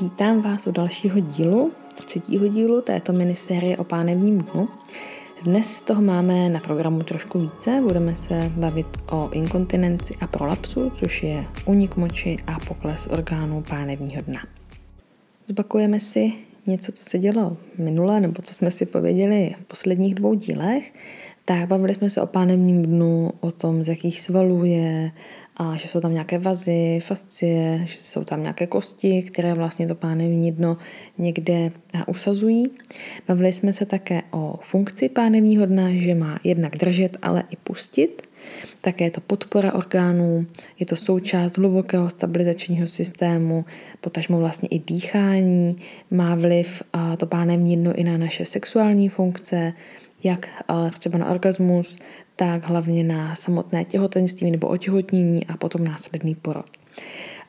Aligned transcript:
Vítám 0.00 0.42
vás 0.42 0.66
u 0.66 0.72
dalšího 0.72 1.20
dílu, 1.20 1.72
třetího 2.04 2.48
dílu 2.48 2.80
této 2.80 3.12
minisérie 3.12 3.76
o 3.76 3.84
pánevním 3.84 4.38
dnu. 4.38 4.68
Dnes 5.44 5.82
toho 5.82 6.02
máme 6.02 6.48
na 6.48 6.60
programu 6.60 7.02
trošku 7.02 7.38
více. 7.38 7.80
Budeme 7.82 8.14
se 8.14 8.52
bavit 8.56 8.86
o 9.10 9.30
inkontinenci 9.30 10.14
a 10.20 10.26
prolapsu, 10.26 10.90
což 10.90 11.22
je 11.22 11.44
unik 11.66 11.96
moči 11.96 12.36
a 12.46 12.58
pokles 12.68 13.06
orgánů 13.06 13.62
pánevního 13.68 14.22
dna. 14.22 14.40
Zbakujeme 15.46 16.00
si 16.00 16.32
něco, 16.66 16.92
co 16.92 17.04
se 17.04 17.18
dělo 17.18 17.56
minule, 17.78 18.20
nebo 18.20 18.42
co 18.42 18.54
jsme 18.54 18.70
si 18.70 18.86
pověděli 18.86 19.54
v 19.58 19.64
posledních 19.64 20.14
dvou 20.14 20.34
dílech. 20.34 20.92
Tak 21.44 21.68
bavili 21.68 21.94
jsme 21.94 22.10
se 22.10 22.20
o 22.20 22.26
pánevním 22.26 22.82
dnu, 22.82 23.30
o 23.40 23.50
tom, 23.50 23.82
z 23.82 23.88
jakých 23.88 24.20
svalů 24.20 24.64
je, 24.64 25.12
a 25.56 25.76
že 25.76 25.88
jsou 25.88 26.00
tam 26.00 26.12
nějaké 26.12 26.38
vazy, 26.38 27.00
fascie, 27.02 27.80
že 27.84 27.98
jsou 27.98 28.24
tam 28.24 28.42
nějaké 28.42 28.66
kosti, 28.66 29.22
které 29.22 29.54
vlastně 29.54 29.88
to 29.88 29.94
pánevní 29.94 30.52
dno 30.52 30.76
někde 31.18 31.72
usazují. 32.06 32.70
Bavili 33.28 33.52
jsme 33.52 33.72
se 33.72 33.86
také 33.86 34.22
o 34.30 34.58
funkci 34.62 35.08
pánevního 35.08 35.66
dna, 35.66 35.90
že 35.92 36.14
má 36.14 36.38
jednak 36.44 36.78
držet, 36.78 37.16
ale 37.22 37.44
i 37.50 37.56
pustit. 37.56 38.22
Také 38.80 39.04
je 39.04 39.10
to 39.10 39.20
podpora 39.20 39.74
orgánů, 39.74 40.46
je 40.78 40.86
to 40.86 40.96
součást 40.96 41.56
hlubokého 41.56 42.10
stabilizačního 42.10 42.86
systému, 42.86 43.64
potažmo 44.00 44.38
vlastně 44.38 44.68
i 44.68 44.78
dýchání, 44.78 45.76
má 46.10 46.34
vliv 46.34 46.82
to 47.16 47.26
pánevní 47.26 47.76
dno 47.76 47.94
i 47.94 48.04
na 48.04 48.18
naše 48.18 48.44
sexuální 48.44 49.08
funkce, 49.08 49.72
jak 50.24 50.48
třeba 50.98 51.18
na 51.18 51.30
orgasmus, 51.30 51.98
tak 52.36 52.68
hlavně 52.68 53.04
na 53.04 53.34
samotné 53.34 53.84
těhotenství 53.84 54.50
nebo 54.50 54.68
otěhotnění 54.68 55.46
a 55.46 55.56
potom 55.56 55.84
následný 55.84 56.34
porod. 56.34 56.66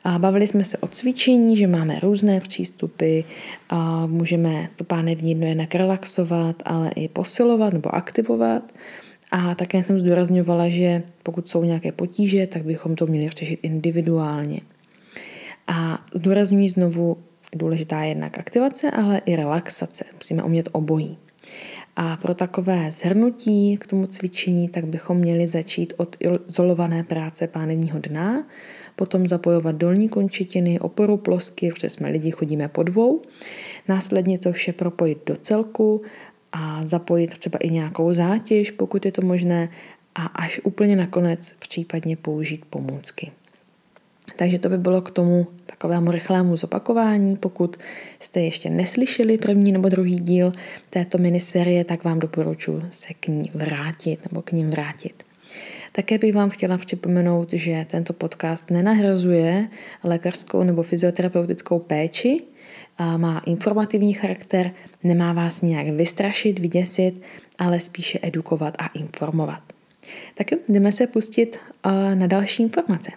A 0.04 0.18
bavili 0.18 0.46
jsme 0.46 0.64
se 0.64 0.78
o 0.78 0.86
cvičení, 0.86 1.56
že 1.56 1.66
máme 1.66 1.98
různé 2.00 2.40
přístupy, 2.40 3.20
a 3.70 4.06
můžeme 4.06 4.68
to 4.76 4.84
pánevní 4.84 5.34
dno 5.34 5.46
jednak 5.46 5.74
relaxovat, 5.74 6.62
ale 6.64 6.90
i 6.96 7.08
posilovat 7.08 7.72
nebo 7.72 7.94
aktivovat. 7.94 8.72
A 9.30 9.54
také 9.54 9.82
jsem 9.82 9.98
zdůrazňovala, 9.98 10.68
že 10.68 11.02
pokud 11.22 11.48
jsou 11.48 11.64
nějaké 11.64 11.92
potíže, 11.92 12.46
tak 12.46 12.62
bychom 12.62 12.96
to 12.96 13.06
měli 13.06 13.28
řešit 13.28 13.60
individuálně. 13.62 14.60
A 15.66 16.04
zdůrazňuji 16.14 16.68
znovu, 16.68 17.16
důležitá 17.54 18.02
je 18.02 18.08
jednak 18.08 18.38
aktivace, 18.38 18.90
ale 18.90 19.20
i 19.26 19.36
relaxace. 19.36 20.04
Musíme 20.14 20.42
umět 20.42 20.68
obojí. 20.72 21.18
A 21.96 22.16
pro 22.16 22.34
takové 22.34 22.92
zhrnutí 22.92 23.76
k 23.76 23.86
tomu 23.86 24.06
cvičení, 24.06 24.68
tak 24.68 24.84
bychom 24.84 25.16
měli 25.16 25.46
začít 25.46 25.92
od 25.96 26.16
izolované 26.20 27.04
práce 27.04 27.46
pánevního 27.46 27.98
dna, 27.98 28.46
potom 28.96 29.26
zapojovat 29.26 29.76
dolní 29.76 30.08
končetiny, 30.08 30.80
oporu 30.80 31.16
plosky, 31.16 31.70
protože 31.70 31.90
jsme 31.90 32.10
lidi, 32.10 32.30
chodíme 32.30 32.68
po 32.68 32.82
dvou, 32.82 33.22
následně 33.88 34.38
to 34.38 34.52
vše 34.52 34.72
propojit 34.72 35.18
do 35.26 35.36
celku 35.36 36.02
a 36.52 36.86
zapojit 36.86 37.38
třeba 37.38 37.58
i 37.58 37.70
nějakou 37.70 38.12
zátěž, 38.12 38.70
pokud 38.70 39.04
je 39.04 39.12
to 39.12 39.26
možné, 39.26 39.68
a 40.14 40.26
až 40.26 40.60
úplně 40.64 40.96
nakonec 40.96 41.54
případně 41.58 42.16
použít 42.16 42.64
pomůcky. 42.70 43.32
Takže 44.36 44.58
to 44.58 44.68
by 44.68 44.78
bylo 44.78 45.02
k 45.02 45.10
tomu 45.10 45.46
takovému 45.66 46.10
rychlému 46.10 46.56
zopakování. 46.56 47.36
Pokud 47.36 47.76
jste 48.18 48.40
ještě 48.40 48.70
neslyšeli 48.70 49.38
první 49.38 49.72
nebo 49.72 49.88
druhý 49.88 50.20
díl 50.20 50.52
této 50.90 51.18
miniserie, 51.18 51.84
tak 51.84 52.04
vám 52.04 52.18
doporučuji 52.18 52.82
se 52.90 53.14
k 53.14 53.28
ní 53.28 53.50
vrátit 53.54 54.20
nebo 54.30 54.42
k 54.42 54.52
ním 54.52 54.70
vrátit. 54.70 55.22
Také 55.92 56.18
bych 56.18 56.34
vám 56.34 56.50
chtěla 56.50 56.78
připomenout, 56.78 57.52
že 57.52 57.86
tento 57.90 58.12
podcast 58.12 58.70
nenahrazuje 58.70 59.68
lékařskou 60.04 60.62
nebo 60.62 60.82
fyzioterapeutickou 60.82 61.78
péči, 61.78 62.42
má 63.16 63.38
informativní 63.38 64.14
charakter, 64.14 64.70
nemá 65.04 65.32
vás 65.32 65.62
nějak 65.62 65.86
vystrašit, 65.88 66.58
vyděsit, 66.58 67.22
ale 67.58 67.80
spíše 67.80 68.18
edukovat 68.22 68.74
a 68.78 68.86
informovat. 68.86 69.60
Tak 70.34 70.52
jo, 70.52 70.58
jdeme 70.68 70.92
se 70.92 71.06
pustit 71.06 71.58
na 72.14 72.26
další 72.26 72.62
informace. 72.62 73.10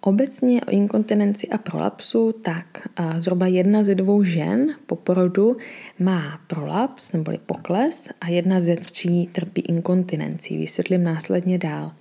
Obecně 0.00 0.60
o 0.60 0.70
inkontinenci 0.70 1.48
a 1.48 1.58
prolapsu, 1.58 2.32
tak 2.42 2.88
zhruba 3.18 3.46
jedna 3.46 3.84
ze 3.84 3.94
dvou 3.94 4.22
žen 4.22 4.66
po 4.86 4.96
porodu 4.96 5.56
má 5.98 6.40
prolaps 6.46 7.12
neboli 7.12 7.38
pokles 7.46 8.08
a 8.20 8.28
jedna 8.28 8.60
ze 8.60 8.76
tří 8.76 9.28
trpí 9.32 9.60
inkontinencí. 9.60 10.58
Vysvětlím 10.58 11.04
následně 11.04 11.58
dál. 11.58 11.92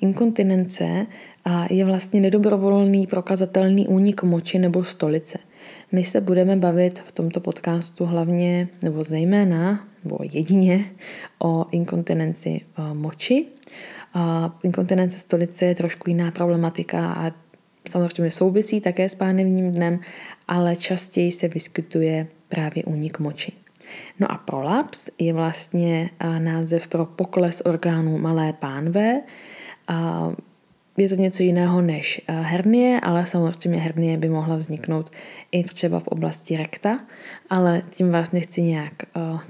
Inkontinence 0.00 1.06
je 1.70 1.84
vlastně 1.84 2.20
nedobrovolný 2.20 3.06
prokazatelný 3.06 3.88
únik 3.88 4.22
moči 4.22 4.58
nebo 4.58 4.84
stolice. 4.84 5.38
My 5.92 6.04
se 6.04 6.20
budeme 6.20 6.56
bavit 6.56 6.98
v 6.98 7.12
tomto 7.12 7.40
podcastu 7.40 8.04
hlavně 8.04 8.68
nebo 8.82 9.04
zejména 9.04 9.88
nebo 10.04 10.18
jedině 10.32 10.84
o 11.38 11.66
inkontinenci 11.70 12.60
moči 12.92 13.46
a 13.46 13.97
inkontinence 14.62 15.18
stolice 15.18 15.64
je 15.64 15.74
trošku 15.74 16.10
jiná 16.10 16.30
problematika 16.30 17.12
a 17.12 17.32
samozřejmě 17.88 18.30
souvisí 18.30 18.80
také 18.80 19.08
s 19.08 19.14
pánevním 19.14 19.72
dnem, 19.72 20.00
ale 20.48 20.76
častěji 20.76 21.32
se 21.32 21.48
vyskytuje 21.48 22.26
právě 22.48 22.84
únik 22.84 23.18
moči. 23.18 23.52
No 24.20 24.32
a 24.32 24.38
prolaps 24.38 25.10
je 25.18 25.32
vlastně 25.32 26.10
název 26.38 26.88
pro 26.88 27.06
pokles 27.06 27.62
orgánů 27.64 28.18
malé 28.18 28.52
pánve. 28.52 29.20
Je 30.96 31.08
to 31.08 31.14
něco 31.14 31.42
jiného 31.42 31.80
než 31.80 32.20
hernie, 32.28 33.00
ale 33.00 33.26
samozřejmě 33.26 33.80
hernie 33.80 34.16
by 34.16 34.28
mohla 34.28 34.56
vzniknout 34.56 35.10
i 35.52 35.64
třeba 35.64 36.00
v 36.00 36.08
oblasti 36.08 36.56
rekta, 36.56 37.00
ale 37.50 37.82
tím 37.90 38.10
vás 38.10 38.32
nechci 38.32 38.62
nějak 38.62 38.92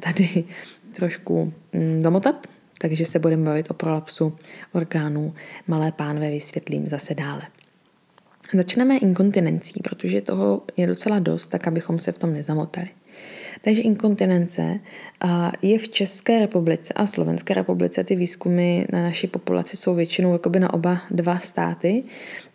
tady 0.00 0.44
trošku 0.92 1.52
mm, 1.72 2.02
domotat 2.02 2.46
takže 2.81 3.05
se 3.05 3.19
budeme 3.19 3.44
bavit 3.44 3.71
o 3.71 3.75
prolapsu 3.75 4.37
orgánů 4.72 5.34
malé 5.66 5.93
pánve, 5.93 6.31
vysvětlím 6.31 6.87
zase 6.87 7.15
dále. 7.15 7.43
Začneme 8.55 8.99
inkontinencí, 8.99 9.81
protože 9.84 10.21
toho 10.21 10.62
je 10.77 10.87
docela 10.87 11.19
dost, 11.19 11.49
tak 11.49 11.66
abychom 11.66 11.99
se 11.99 12.12
v 12.12 12.19
tom 12.19 12.33
nezamotali. 12.33 12.89
Takže 13.62 13.83
inkontinence 13.83 14.81
je 15.62 15.78
v 15.78 15.89
České 15.89 16.39
republice 16.39 16.94
a 16.94 17.06
Slovenské 17.06 17.55
republice, 17.55 18.05
ty 18.05 18.16
výzkumy 18.16 18.84
na 18.93 19.03
naší 19.03 19.27
populaci 19.27 19.77
jsou 19.77 19.95
většinou 19.95 20.33
jakoby 20.33 20.60
na 20.60 20.75
oba 20.75 21.00
dva 21.10 21.39
státy, 21.39 22.05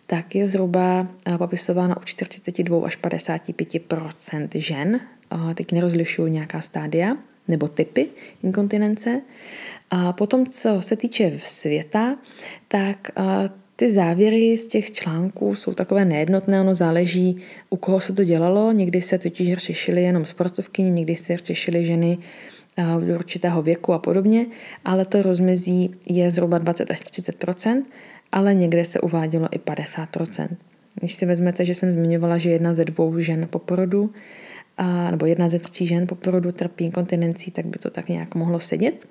tak 0.06 0.36
je 0.36 0.48
zhruba 0.48 1.08
popisována 1.38 1.98
u 1.98 2.04
42 2.04 2.86
až 2.86 2.98
55% 3.00 4.48
žen. 4.54 5.00
Teď 5.56 5.72
nerozlišuju 5.72 6.28
nějaká 6.28 6.62
stádia 6.62 7.18
nebo 7.48 7.68
typy 7.68 8.08
inkontinence. 8.44 9.22
A 9.90 10.14
potom, 10.14 10.48
co 10.48 10.82
se 10.82 10.96
týče 10.96 11.34
světa, 11.44 12.18
tak 12.68 13.12
ty 13.76 13.92
závěry 13.92 14.58
z 14.58 14.68
těch 14.68 14.92
článků 14.92 15.56
jsou 15.56 15.74
takové 15.74 16.06
nejednotné, 16.06 16.62
ono 16.62 16.76
záleží, 16.76 17.38
u 17.70 17.78
koho 17.78 18.00
se 18.00 18.14
to 18.14 18.24
dělalo. 18.24 18.72
Někdy 18.72 19.02
se 19.02 19.18
totiž 19.18 19.54
řešily 19.54 20.04
jenom 20.04 20.26
sportovky, 20.26 20.84
někdy 20.84 21.16
se 21.16 21.38
řešily 21.38 21.86
ženy 21.86 22.18
v 22.78 23.16
určitého 23.16 23.62
věku 23.62 23.94
a 23.94 24.00
podobně, 24.00 24.46
ale 24.86 25.06
to 25.06 25.22
rozmezí 25.22 25.96
je 26.06 26.32
zhruba 26.32 26.58
20 26.58 26.92
až 26.92 27.00
30% 27.00 27.84
ale 28.34 28.54
někde 28.54 28.86
se 28.86 29.02
uvádělo 29.02 29.48
i 29.52 29.58
50% 29.58 30.48
Když 30.96 31.14
si 31.14 31.26
vezmete, 31.26 31.66
že 31.66 31.76
jsem 31.76 31.94
zmiňovala, 31.94 32.38
že 32.38 32.50
jedna 32.50 32.74
ze 32.74 32.86
dvou 32.86 33.20
žen 33.20 33.48
po 33.50 33.60
porodu, 33.60 34.12
nebo 35.12 35.26
jedna 35.26 35.50
ze 35.50 35.60
tří 35.60 35.88
žen 35.88 36.08
po 36.08 36.16
porodu 36.16 36.52
trpí 36.52 36.86
inkontinencí, 36.86 37.52
tak 37.52 37.66
by 37.66 37.80
to 37.80 37.90
tak 37.90 38.10
nějak 38.10 38.36
mohlo 38.36 38.60
sedět. 38.60 39.08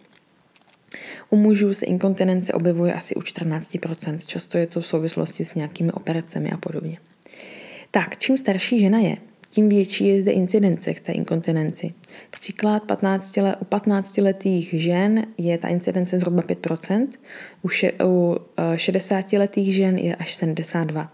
U 1.31 1.37
mužů 1.37 1.75
se 1.75 1.87
inkontinence 1.87 2.53
objevuje 2.53 2.95
asi 2.95 3.15
u 3.15 3.21
14%, 3.21 4.27
často 4.27 4.59
je 4.59 4.67
to 4.67 4.81
v 4.81 4.87
souvislosti 4.87 5.45
s 5.45 5.55
nějakými 5.55 5.93
operacemi 5.93 6.51
a 6.51 6.57
podobně. 6.57 6.99
Tak, 7.91 8.19
čím 8.19 8.39
starší 8.39 8.81
žena 8.81 8.99
je, 8.99 9.17
tím 9.51 9.69
větší 9.69 10.07
je 10.07 10.21
zde 10.21 10.33
incidence 10.33 10.95
k 10.95 11.01
té 11.01 11.13
inkontinenci. 11.13 11.95
Příklad 12.31 12.83
15 12.83 13.37
let, 13.37 13.57
u 13.61 13.65
15-letých 13.65 14.75
žen 14.83 15.27
je 15.39 15.59
ta 15.59 15.69
incidence 15.69 16.19
zhruba 16.19 16.43
5%, 16.43 17.09
u, 17.63 17.69
še, 17.69 17.93
u 18.05 18.37
60-letých 18.75 19.69
eh, 19.69 19.73
žen 19.73 19.99
je 19.99 20.17
až 20.17 20.43
72%. 20.43 21.09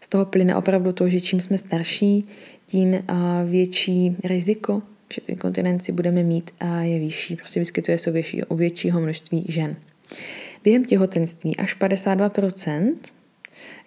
Z 0.00 0.08
toho 0.08 0.26
plyne 0.26 0.56
opravdu 0.56 0.92
to, 0.92 1.08
že 1.08 1.20
čím 1.20 1.40
jsme 1.40 1.58
starší, 1.58 2.28
tím 2.66 2.94
eh, 2.94 3.02
větší 3.44 4.16
riziko 4.24 4.82
že 5.14 5.20
tu 5.20 5.32
inkontinenci 5.32 5.92
budeme 5.92 6.22
mít 6.22 6.50
a 6.60 6.80
je 6.80 6.98
vyšší. 6.98 7.36
Prostě 7.36 7.60
vyskytuje 7.60 7.98
se 7.98 8.10
u, 8.10 8.12
větší, 8.12 8.44
u 8.44 8.56
většího 8.56 9.00
množství 9.00 9.44
žen. 9.48 9.76
Během 10.64 10.84
těhotenství 10.84 11.56
až 11.56 11.78
52% 11.80 12.94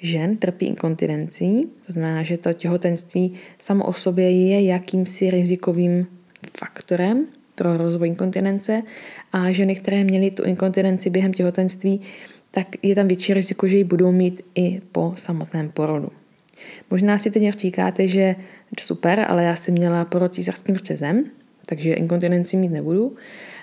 žen 0.02 0.38
trpí 0.38 0.66
inkontinencí, 0.66 1.70
to 1.86 1.94
znamená, 1.94 2.24
že 2.24 2.38
to 2.38 2.54
těhotenství 2.54 3.34
samo 3.58 3.86
o 3.86 3.94
sobě 3.94 4.32
je 4.32 4.66
jakýmsi 4.66 5.30
rizikovým 5.30 6.08
faktorem 6.58 7.26
pro 7.56 7.78
rozvoj 7.78 8.08
inkontinence 8.08 8.84
a 9.32 9.52
ženy, 9.52 9.76
které 9.76 10.04
měly 10.04 10.32
tu 10.32 10.44
inkontinenci 10.44 11.10
během 11.10 11.34
těhotenství, 11.34 12.02
tak 12.52 12.68
je 12.82 12.96
tam 12.96 13.08
větší 13.08 13.34
riziko, 13.34 13.68
že 13.68 13.78
ji 13.78 13.84
budou 13.84 14.12
mít 14.12 14.42
i 14.56 14.82
po 14.92 15.14
samotném 15.16 15.70
porodu. 15.70 16.12
Možná 16.92 17.18
si 17.18 17.32
teď 17.32 17.54
říkáte, 17.54 18.08
že 18.08 18.36
super, 18.80 19.26
ale 19.28 19.44
já 19.44 19.56
jsem 19.56 19.74
měla 19.74 20.06
porod 20.06 20.34
císařským 20.34 20.76
řezem, 20.76 21.24
takže 21.66 21.94
inkontinenci 21.94 22.58
mít 22.58 22.72
nebudu 22.72 23.16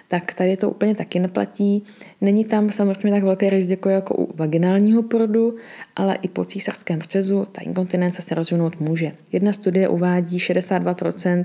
tak 0.08 0.34
tady 0.34 0.56
to 0.56 0.70
úplně 0.70 0.94
taky 0.94 1.18
neplatí. 1.18 1.84
Není 2.20 2.44
tam 2.44 2.72
samozřejmě 2.72 3.10
tak 3.10 3.22
velké 3.22 3.50
riziko 3.50 3.88
jako 3.88 4.14
u 4.14 4.36
vaginálního 4.36 5.02
porodu, 5.02 5.56
ale 5.96 6.18
i 6.22 6.28
po 6.28 6.44
císařském 6.44 7.00
řezu 7.00 7.46
ta 7.52 7.62
inkontinence 7.62 8.22
se 8.22 8.34
rozvinout 8.34 8.80
může. 8.80 9.12
Jedna 9.32 9.52
studie 9.52 9.88
uvádí 9.88 10.38
62% 10.38 11.44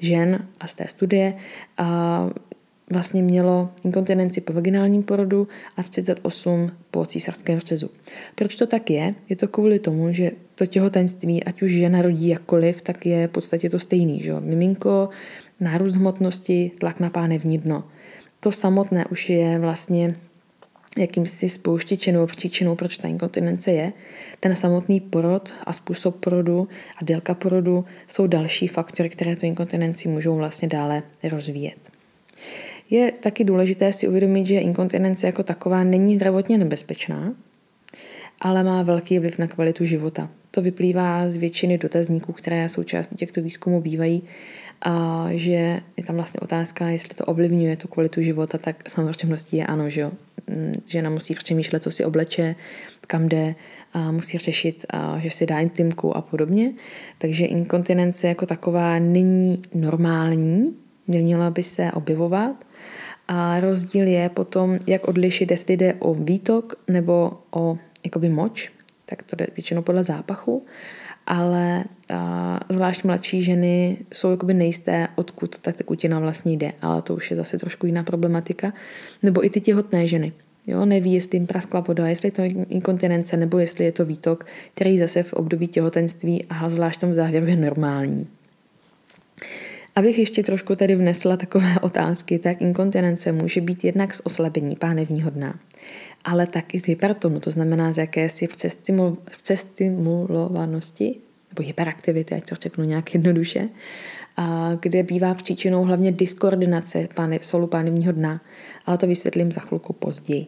žen 0.00 0.46
a 0.60 0.66
z 0.66 0.74
té 0.74 0.88
studie 0.88 1.34
a 1.76 2.30
vlastně 2.90 3.22
mělo 3.22 3.68
inkontinenci 3.84 4.40
po 4.40 4.52
vaginálním 4.52 5.02
porodu 5.02 5.48
a 5.76 5.82
38 5.82 6.70
po 6.90 7.06
císařském 7.06 7.60
řezu. 7.60 7.90
Proč 8.34 8.54
to 8.54 8.66
tak 8.66 8.90
je? 8.90 9.14
Je 9.28 9.36
to 9.36 9.48
kvůli 9.48 9.78
tomu, 9.78 10.12
že 10.12 10.30
to 10.54 10.66
těhotenství, 10.66 11.44
ať 11.44 11.62
už 11.62 11.70
žena 11.70 12.02
rodí 12.02 12.28
jakkoliv, 12.28 12.82
tak 12.82 13.06
je 13.06 13.28
v 13.28 13.30
podstatě 13.30 13.70
to 13.70 13.78
stejný. 13.78 14.22
Že? 14.22 14.40
Miminko, 14.40 15.08
nárůst 15.60 15.94
hmotnosti, 15.94 16.70
tlak 16.78 17.00
na 17.00 17.10
pánevní 17.10 17.58
dno 17.58 17.84
to 18.42 18.52
samotné 18.52 19.04
už 19.06 19.30
je 19.30 19.58
vlastně 19.58 20.14
jakýmsi 20.98 21.48
spouštěčenou 21.48 22.26
příčinou, 22.26 22.76
proč 22.76 22.96
ta 22.96 23.08
inkontinence 23.08 23.72
je. 23.72 23.92
Ten 24.40 24.54
samotný 24.54 25.00
porod 25.00 25.52
a 25.66 25.72
způsob 25.72 26.16
porodu 26.16 26.68
a 27.00 27.04
délka 27.04 27.34
porodu 27.34 27.84
jsou 28.06 28.26
další 28.26 28.68
faktory, 28.68 29.08
které 29.08 29.36
tu 29.36 29.46
inkontinenci 29.46 30.08
můžou 30.08 30.36
vlastně 30.36 30.68
dále 30.68 31.02
rozvíjet. 31.22 31.78
Je 32.92 33.12
taky 33.12 33.44
důležité 33.44 33.92
si 33.92 34.08
uvědomit, 34.08 34.46
že 34.46 34.58
inkontinence 34.58 35.26
jako 35.26 35.42
taková 35.42 35.84
není 35.84 36.16
zdravotně 36.16 36.58
nebezpečná, 36.58 37.34
ale 38.40 38.64
má 38.64 38.82
velký 38.82 39.18
vliv 39.18 39.38
na 39.38 39.46
kvalitu 39.46 39.84
života. 39.84 40.28
To 40.50 40.62
vyplývá 40.62 41.28
z 41.28 41.36
většiny 41.36 41.78
dotazníků, 41.78 42.32
které 42.32 42.68
součástí 42.68 43.16
těchto 43.16 43.42
výzkumů 43.42 43.80
bývají 43.80 44.22
a 44.82 45.26
že 45.30 45.80
je 45.96 46.04
tam 46.06 46.16
vlastně 46.16 46.40
otázka, 46.40 46.88
jestli 46.88 47.14
to 47.14 47.24
ovlivňuje 47.24 47.76
tu 47.76 47.88
kvalitu 47.88 48.22
života, 48.22 48.58
tak 48.58 48.88
samozřejmostí 48.88 49.56
je 49.56 49.66
ano, 49.66 49.90
že 49.90 50.00
jo. 50.00 50.12
Mm, 50.46 50.72
žena 50.86 51.10
musí 51.10 51.34
přemýšlet, 51.34 51.82
co 51.82 51.90
si 51.90 52.04
obleče, 52.04 52.54
kam 53.06 53.28
jde, 53.28 53.54
a 53.92 54.12
musí 54.12 54.38
řešit, 54.38 54.86
a 54.90 55.18
že 55.18 55.30
si 55.30 55.46
dá 55.46 55.60
intimku 55.60 56.16
a 56.16 56.22
podobně. 56.22 56.72
Takže 57.18 57.46
inkontinence 57.46 58.28
jako 58.28 58.46
taková 58.46 58.98
není 58.98 59.62
normální, 59.74 60.76
neměla 61.08 61.50
by 61.50 61.62
se 61.62 61.92
objevovat. 61.92 62.64
A 63.32 63.60
rozdíl 63.60 64.06
je 64.06 64.28
potom, 64.28 64.78
jak 64.86 65.08
odlišit, 65.08 65.50
jestli 65.50 65.76
jde 65.76 65.94
o 65.94 66.14
výtok 66.14 66.74
nebo 66.88 67.32
o 67.50 67.78
jakoby 68.04 68.28
moč, 68.28 68.72
tak 69.06 69.22
to 69.22 69.36
jde 69.36 69.46
většinou 69.56 69.82
podle 69.82 70.04
zápachu 70.04 70.62
ale 71.26 71.84
a, 72.14 72.60
zvlášť 72.68 73.04
mladší 73.04 73.42
ženy 73.42 73.96
jsou 74.14 74.30
jakoby 74.30 74.54
nejisté, 74.54 75.08
odkud 75.14 75.58
ta 75.58 75.72
tekutina 75.72 76.18
vlastně 76.18 76.52
jde, 76.52 76.72
ale 76.82 77.02
to 77.02 77.14
už 77.14 77.30
je 77.30 77.36
zase 77.36 77.58
trošku 77.58 77.86
jiná 77.86 78.02
problematika. 78.02 78.72
Nebo 79.22 79.44
i 79.44 79.50
ty 79.50 79.60
těhotné 79.60 80.08
ženy. 80.08 80.32
Jo, 80.66 80.84
neví, 80.84 81.12
jestli 81.12 81.38
jim 81.38 81.46
praskla 81.46 81.80
voda, 81.80 82.08
jestli 82.08 82.26
je 82.26 82.32
to 82.32 82.42
inkontinence, 82.68 83.36
nebo 83.36 83.58
jestli 83.58 83.84
je 83.84 83.92
to 83.92 84.04
výtok, 84.04 84.46
který 84.74 84.98
zase 84.98 85.22
v 85.22 85.32
období 85.32 85.68
těhotenství 85.68 86.44
a 86.50 86.68
zvlášť 86.68 86.98
v 86.98 87.00
tom 87.00 87.14
závěru 87.14 87.46
je 87.46 87.56
normální. 87.56 88.26
Abych 89.94 90.18
ještě 90.18 90.42
trošku 90.42 90.76
tady 90.76 90.96
vnesla 90.96 91.36
takové 91.36 91.78
otázky, 91.80 92.38
tak 92.38 92.60
inkontinence 92.60 93.32
může 93.32 93.60
být 93.60 93.84
jednak 93.84 94.14
z 94.14 94.20
oslabení 94.24 94.76
pánevního 94.76 95.30
dna, 95.30 95.58
ale 96.24 96.46
taky 96.46 96.78
z 96.78 96.86
hypertonu, 96.86 97.40
to 97.40 97.50
znamená 97.50 97.92
z 97.92 97.98
jakési 97.98 98.48
přestimulovanosti 99.42 101.16
nebo 101.50 101.66
hyperaktivity, 101.66 102.34
ať 102.34 102.44
to 102.44 102.54
řeknu 102.54 102.84
nějak 102.84 103.14
jednoduše, 103.14 103.68
a 104.36 104.70
kde 104.80 105.02
bývá 105.02 105.34
příčinou 105.34 105.84
hlavně 105.84 106.12
diskoordinace 106.12 107.08
páne, 107.14 107.38
solu 107.42 107.66
pánevního 107.66 108.12
dna, 108.12 108.40
ale 108.86 108.98
to 108.98 109.06
vysvětlím 109.06 109.52
za 109.52 109.60
chvilku 109.60 109.92
později. 109.92 110.46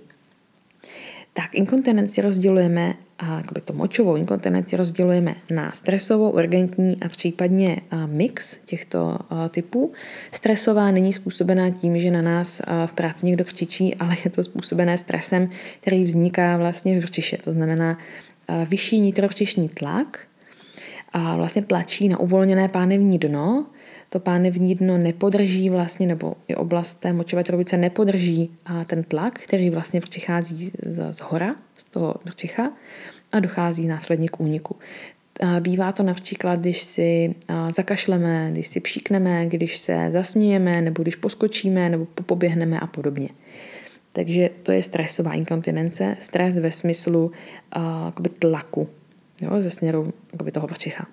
Tak 1.37 1.55
inkontinenci 1.55 2.21
rozdělujeme, 2.21 2.95
a 3.19 3.43
to 3.65 3.73
močovou 3.73 4.17
inkontinenci 4.17 4.77
rozdělujeme 4.77 5.35
na 5.51 5.73
stresovou, 5.73 6.31
urgentní 6.31 7.03
a 7.03 7.09
případně 7.09 7.77
mix 8.07 8.59
těchto 8.65 9.19
typů. 9.51 9.93
Stresová 10.33 10.91
není 10.91 11.13
způsobená 11.13 11.71
tím, 11.71 11.99
že 11.99 12.11
na 12.11 12.23
nás 12.23 12.63
v 12.87 12.93
práci 12.93 13.27
někdo 13.27 13.45
křičí, 13.45 13.95
ale 13.95 14.17
je 14.25 14.31
to 14.31 14.45
způsobené 14.45 14.99
stresem, 14.99 15.51
který 15.81 16.05
vzniká 16.05 16.57
vlastně 16.57 17.01
v 17.01 17.05
břiše. 17.05 17.37
To 17.45 17.53
znamená 17.53 17.99
vyšší 18.69 19.01
nitrobřišní 19.01 19.69
tlak, 19.69 20.19
a 21.13 21.37
vlastně 21.37 21.63
tlačí 21.63 22.09
na 22.09 22.21
uvolněné 22.21 22.69
pánevní 22.69 23.19
dno 23.19 23.67
to 24.15 24.21
pánevní 24.21 24.75
dno 24.75 24.99
nepodrží 24.99 25.71
vlastně, 25.71 26.07
nebo 26.07 26.35
i 26.49 26.55
oblast 26.55 26.95
té 26.95 27.13
močové 27.13 27.45
trubice 27.45 27.77
nepodrží 27.77 28.51
a 28.67 28.85
ten 28.85 29.03
tlak, 29.03 29.39
který 29.39 29.71
vlastně 29.71 30.01
přichází 30.01 30.71
z 30.87 31.21
hora, 31.21 31.55
z 31.77 31.85
toho 31.85 32.15
břicha 32.25 32.73
a 33.33 33.41
dochází 33.41 33.87
následně 33.87 34.29
k 34.29 34.41
úniku. 34.41 34.77
Bývá 35.61 35.93
to 35.93 36.03
například, 36.03 36.61
když 36.61 36.83
si 36.83 37.35
zakašleme, 37.77 38.49
když 38.53 38.67
si 38.67 38.81
příkneme, 38.81 39.47
když 39.47 39.79
se 39.79 40.09
zasmějeme, 40.13 40.83
nebo 40.83 41.03
když 41.03 41.17
poskočíme, 41.17 41.89
nebo 41.89 42.05
popoběhneme 42.05 42.81
a 42.81 42.87
podobně. 42.87 43.29
Takže 44.13 44.51
to 44.63 44.73
je 44.73 44.83
stresová 44.83 45.33
inkontinence, 45.33 46.17
stres 46.21 46.59
ve 46.59 46.71
smyslu 46.71 47.33
uh, 47.77 48.27
tlaku 48.39 48.89
jo, 49.43 49.63
ze 49.63 49.71
směru 49.71 50.13
toho 50.53 50.67
břicha. 50.67 51.07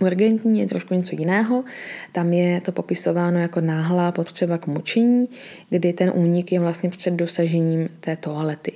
Urgentní 0.00 0.60
je 0.60 0.66
trošku 0.66 0.94
něco 0.94 1.16
jiného. 1.18 1.64
Tam 2.12 2.32
je 2.32 2.60
to 2.60 2.72
popisováno 2.72 3.38
jako 3.38 3.60
náhlá 3.60 4.12
potřeba 4.12 4.58
k 4.58 4.66
mučení, 4.66 5.28
kdy 5.70 5.92
ten 5.92 6.12
únik 6.14 6.52
je 6.52 6.60
vlastně 6.60 6.90
před 6.90 7.14
dosažením 7.14 7.88
té 8.00 8.16
toalety. 8.16 8.72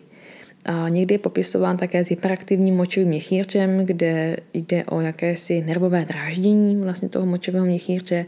A 0.64 0.88
někdy 0.88 1.14
je 1.14 1.18
popisován 1.18 1.76
také 1.76 2.04
s 2.04 2.08
hyperaktivním 2.08 2.76
močovým 2.76 3.08
měchýrčem, 3.08 3.86
kde 3.86 4.36
jde 4.54 4.84
o 4.84 5.00
jakési 5.00 5.62
nervové 5.62 6.04
dráždění 6.04 6.76
vlastně 6.76 7.08
toho 7.08 7.26
močového 7.26 7.66
měchýrče. 7.66 8.26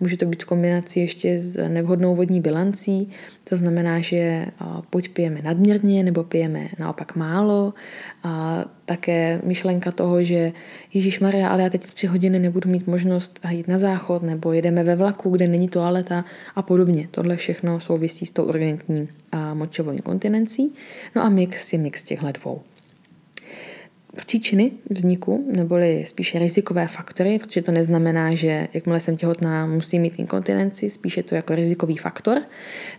Může 0.00 0.16
to 0.16 0.26
být 0.26 0.42
v 0.42 0.46
kombinaci 0.46 1.00
ještě 1.00 1.38
s 1.38 1.68
nevhodnou 1.68 2.14
vodní 2.14 2.40
bilancí, 2.40 3.08
to 3.44 3.56
znamená, 3.56 4.00
že 4.00 4.46
buď 4.92 5.08
pijeme 5.08 5.42
nadměrně, 5.42 6.02
nebo 6.02 6.24
pijeme 6.24 6.68
naopak 6.78 7.16
málo. 7.16 7.74
A 8.24 8.64
také 8.84 9.40
myšlenka 9.44 9.92
toho, 9.92 10.24
že 10.24 10.52
Ježíš 10.94 11.20
Maria, 11.20 11.48
ale 11.48 11.62
já 11.62 11.70
teď 11.70 11.80
tři 11.80 12.06
hodiny 12.06 12.38
nebudu 12.38 12.70
mít 12.70 12.86
možnost 12.86 13.40
jít 13.48 13.68
na 13.68 13.78
záchod, 13.78 14.22
nebo 14.22 14.52
jedeme 14.52 14.84
ve 14.84 14.96
vlaku, 14.96 15.30
kde 15.30 15.48
není 15.48 15.68
toaleta 15.68 16.24
a 16.54 16.62
podobně. 16.62 17.08
Tohle 17.10 17.36
všechno 17.36 17.80
souvisí 17.80 18.26
s 18.26 18.32
tou 18.32 18.44
urgentní 18.44 19.08
močovou 19.54 19.90
inkontinencí. 19.90 20.74
No 21.16 21.22
a 21.24 21.28
mix 21.28 21.72
je 21.72 21.78
mix 21.78 22.04
těchto 22.04 22.32
dvou 22.32 22.60
příčiny 24.16 24.72
vzniku, 24.90 25.50
neboli 25.56 26.04
spíše 26.06 26.38
rizikové 26.38 26.86
faktory, 26.86 27.38
protože 27.38 27.62
to 27.62 27.72
neznamená, 27.72 28.34
že 28.34 28.68
jakmile 28.74 29.00
jsem 29.00 29.16
těhotná, 29.16 29.66
musím 29.66 30.02
mít 30.02 30.18
inkontinenci, 30.18 30.90
spíše 30.90 31.22
to 31.22 31.34
jako 31.34 31.54
rizikový 31.54 31.96
faktor, 31.96 32.42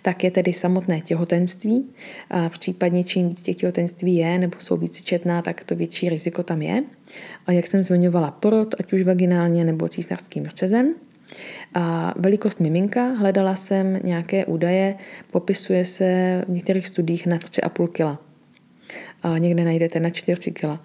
tak 0.02 0.24
je 0.24 0.32
tedy 0.32 0.54
samotné 0.54 1.02
těhotenství. 1.02 1.86
A 2.30 2.50
případně 2.50 3.04
čím 3.04 3.30
víc 3.30 3.42
těch 3.42 3.56
těhotenství 3.56 4.16
je, 4.16 4.40
nebo 4.40 4.60
jsou 4.60 4.78
víc 4.78 5.02
četná, 5.02 5.42
tak 5.42 5.64
to 5.64 5.76
větší 5.76 6.10
riziko 6.10 6.44
tam 6.44 6.62
je. 6.62 6.84
A 7.46 7.52
jak 7.52 7.68
jsem 7.68 7.84
zmiňovala, 7.84 8.32
porod, 8.32 8.76
ať 8.80 8.94
už 8.94 9.04
vaginálně 9.04 9.66
nebo 9.66 9.88
císařským 9.88 10.48
řezem. 10.56 10.94
A 11.74 12.14
velikost 12.18 12.60
miminka, 12.60 13.08
hledala 13.08 13.56
jsem 13.56 14.00
nějaké 14.04 14.46
údaje, 14.46 14.96
popisuje 15.32 15.86
se 15.86 16.42
v 16.48 16.52
některých 16.52 16.88
studiích 16.88 17.28
na 17.28 17.38
3,5 17.38 17.88
kg. 17.88 18.20
A 19.24 19.38
někde 19.38 19.64
najdete 19.64 20.00
na 20.00 20.10
4 20.10 20.52
kg. 20.52 20.80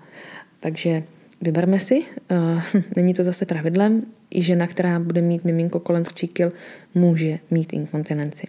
Takže 0.61 1.02
vyberme 1.40 1.80
si, 1.80 2.02
není 2.97 3.14
to 3.14 3.25
zase 3.25 3.47
pravidlem, 3.47 4.02
i 4.30 4.42
žena, 4.42 4.66
která 4.66 4.99
bude 4.99 5.21
mít 5.21 5.45
miminko 5.45 5.80
kolem 5.80 6.04
3 6.04 6.28
kg, 6.28 6.52
může 6.95 7.38
mít 7.50 7.73
inkontinenci. 7.73 8.47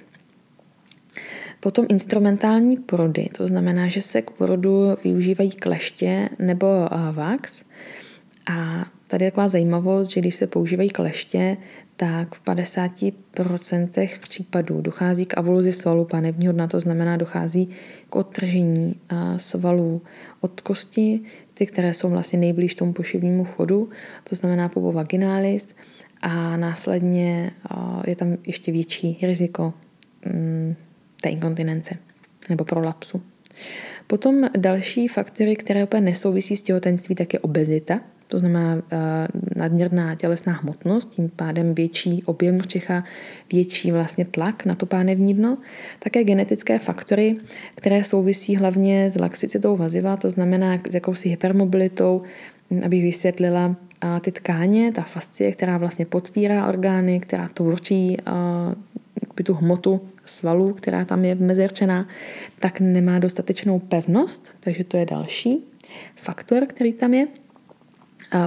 Potom 1.60 1.86
instrumentální 1.89 2.77
porody, 2.77 3.29
to 3.38 3.48
znamená, 3.48 3.88
že 3.88 4.01
se 4.01 4.22
k 4.22 4.31
porodu 4.31 4.96
využívají 5.03 5.51
kleště 5.51 6.29
nebo 6.39 6.67
vax. 7.12 7.63
A 8.51 8.86
tady 9.08 9.25
je 9.25 9.31
taková 9.31 9.48
zajímavost, 9.48 10.12
že 10.12 10.22
když 10.22 10.36
se 10.36 10.48
používají 10.48 10.89
kleště, 10.89 11.58
tak 12.00 12.36
v 12.36 12.44
50% 12.44 14.20
případů 14.22 14.82
dochází 14.82 15.25
k 15.25 15.38
avoluzi 15.38 15.72
svalů 15.72 16.06
panevního 16.06 16.53
dna, 16.53 16.68
to 16.68 16.79
znamená 16.79 17.18
dochází 17.18 17.70
k 18.10 18.15
odtržení 18.15 18.96
svalů 19.38 20.01
od 20.41 20.62
kosti, 20.62 21.20
ty, 21.53 21.65
které 21.65 21.94
jsou 21.94 22.10
vlastně 22.10 22.39
nejblíž 22.39 22.75
tomu 22.75 22.94
pošivnímu 22.94 23.46
chodu, 23.46 23.89
to 24.24 24.36
znamená 24.36 24.70
pubo 24.70 24.91
vaginalis 24.91 25.75
a 26.22 26.58
následně 26.58 27.51
je 28.08 28.15
tam 28.15 28.38
ještě 28.48 28.72
větší 28.72 29.18
riziko 29.22 29.74
mm, 30.25 30.75
té 31.22 31.29
inkontinence 31.29 31.96
nebo 32.50 32.65
prolapsu. 32.65 33.22
Potom 34.08 34.50
další 34.58 35.08
faktory, 35.08 35.56
které 35.56 35.84
úplně 35.84 36.01
nesouvisí 36.01 36.58
s 36.58 36.62
těhotenství, 36.62 37.15
tak 37.15 37.34
je 37.34 37.39
obezita, 37.39 38.00
to 38.29 38.39
znamená 38.39 38.75
uh, 38.75 38.81
nadměrná 39.55 40.15
tělesná 40.15 40.53
hmotnost, 40.53 41.09
tím 41.09 41.29
pádem 41.36 41.75
větší 41.75 42.24
objem 42.24 42.57
břicha, 42.57 43.03
větší 43.51 43.91
vlastně 43.91 44.25
tlak 44.25 44.65
na 44.65 44.75
to 44.75 44.86
pánevní 44.86 45.33
dno. 45.33 45.57
Také 46.00 46.24
genetické 46.24 46.79
faktory, 46.79 47.36
které 47.75 48.03
souvisí 48.03 48.55
hlavně 48.55 49.09
s 49.09 49.19
laxicitou 49.19 49.75
vaziva, 49.75 50.17
to 50.17 50.31
znamená 50.31 50.79
s 50.89 50.93
jakousi 50.93 51.29
hypermobilitou, 51.29 52.21
hm, 52.71 52.81
abych 52.86 53.03
vysvětlila, 53.03 53.75
ty 54.21 54.31
tkáně, 54.31 54.91
ta 54.91 55.01
fascie, 55.01 55.51
která 55.51 55.77
vlastně 55.77 56.05
podpírá 56.05 56.67
orgány, 56.67 57.19
která 57.19 57.50
tvoří 57.50 58.17
uh, 58.27 59.43
tu 59.43 59.53
hmotu 59.53 60.01
svalů, 60.25 60.74
která 60.74 61.05
tam 61.05 61.25
je 61.25 61.36
mezerčená, 61.36 62.07
tak 62.59 62.79
nemá 62.79 63.19
dostatečnou 63.19 63.79
pevnost, 63.79 64.48
takže 64.59 64.83
to 64.83 64.98
je 64.98 65.05
další 65.05 65.63
faktor, 66.15 66.65
který 66.65 66.93
tam 66.93 67.13
je. 67.13 67.27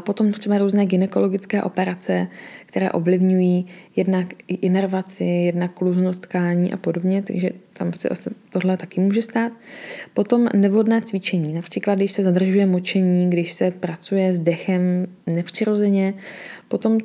Potom 0.01 0.33
třeba 0.33 0.59
různé 0.59 0.87
gynekologické 0.87 1.63
operace, 1.63 2.27
které 2.67 2.91
ovlivňují 2.91 3.67
jednak 3.97 4.27
inervaci, 4.49 5.25
jednak 5.25 5.73
kluznost 5.73 6.23
tkání 6.23 6.73
a 6.73 6.77
podobně, 6.77 7.23
takže 7.23 7.51
tam 7.73 7.93
se 7.93 8.09
tohle 8.53 8.77
taky 8.77 9.01
může 9.01 9.23
stát. 9.23 9.53
Potom 10.15 10.49
nevodné 10.55 11.03
cvičení, 11.03 11.53
například 11.53 11.95
když 11.95 12.13
se 12.13 12.23
zadržuje 12.23 12.67
močení, 12.67 13.31
když 13.31 13.53
se 13.53 13.71
pracuje 13.71 14.35
s 14.35 14.41
dechem 14.41 15.07
nepřirozeně, 15.27 16.15
potom 16.69 16.99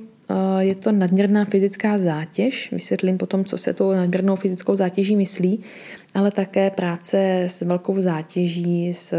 je 0.60 0.76
to 0.76 0.92
nadměrná 0.92 1.46
fyzická 1.46 1.98
zátěž. 1.98 2.70
Vysvětlím 2.72 3.18
potom, 3.18 3.46
co 3.46 3.58
se 3.58 3.74
tou 3.74 3.92
nadměrnou 3.92 4.36
fyzickou 4.36 4.76
zátěží 4.76 5.16
myslí, 5.16 5.64
ale 6.16 6.32
také 6.32 6.70
práce 6.70 7.44
s 7.48 7.62
velkou 7.62 8.02
zátěží, 8.02 8.94
s, 8.94 9.14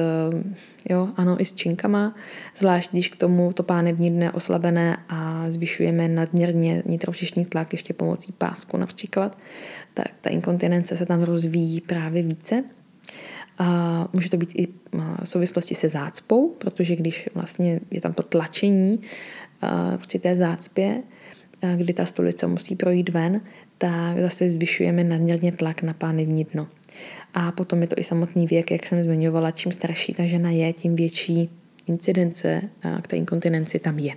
jo, 0.90 1.08
ano, 1.16 1.40
i 1.40 1.44
s 1.44 1.54
činkama, 1.54 2.14
zvlášť 2.56 2.92
když 2.92 3.08
k 3.08 3.16
tomu 3.16 3.52
to 3.52 3.62
pánevní 3.62 4.10
dne 4.10 4.32
oslabené 4.32 4.96
a 5.08 5.44
zvyšujeme 5.48 6.08
nadměrně 6.08 6.82
nitrobřišní 6.86 7.44
tlak 7.44 7.72
ještě 7.72 7.94
pomocí 7.94 8.32
pásku 8.32 8.76
například, 8.76 9.38
tak 9.94 10.08
ta 10.20 10.30
inkontinence 10.30 10.96
se 10.96 11.06
tam 11.06 11.22
rozvíjí 11.22 11.80
právě 11.80 12.22
více. 12.22 12.64
A 13.58 14.08
může 14.12 14.30
to 14.30 14.36
být 14.36 14.52
i 14.54 14.68
v 15.22 15.28
souvislosti 15.28 15.74
se 15.74 15.88
zácpou, 15.88 16.48
protože 16.58 16.96
když 16.96 17.28
vlastně 17.34 17.80
je 17.90 18.00
tam 18.00 18.12
to 18.12 18.22
tlačení 18.22 19.00
při 19.96 20.18
té 20.18 20.34
zácpě, 20.34 21.02
kdy 21.76 21.92
ta 21.92 22.06
stolice 22.06 22.46
musí 22.46 22.76
projít 22.76 23.08
ven, 23.08 23.40
tak 23.78 24.20
zase 24.20 24.50
zvyšujeme 24.50 25.04
nadměrně 25.04 25.52
tlak 25.52 25.82
na 25.82 25.92
pánevní 25.92 26.44
dno. 26.44 26.68
A 27.34 27.52
potom 27.52 27.82
je 27.82 27.88
to 27.88 27.94
i 27.98 28.04
samotný 28.04 28.46
věk, 28.46 28.70
jak 28.70 28.86
jsem 28.86 29.04
zmiňovala, 29.04 29.50
čím 29.50 29.72
starší 29.72 30.14
ta 30.14 30.26
žena 30.26 30.50
je, 30.50 30.72
tím 30.72 30.96
větší 30.96 31.50
incidence 31.86 32.62
k 33.02 33.06
té 33.06 33.16
inkontinenci 33.16 33.78
tam 33.78 33.98
je. 33.98 34.14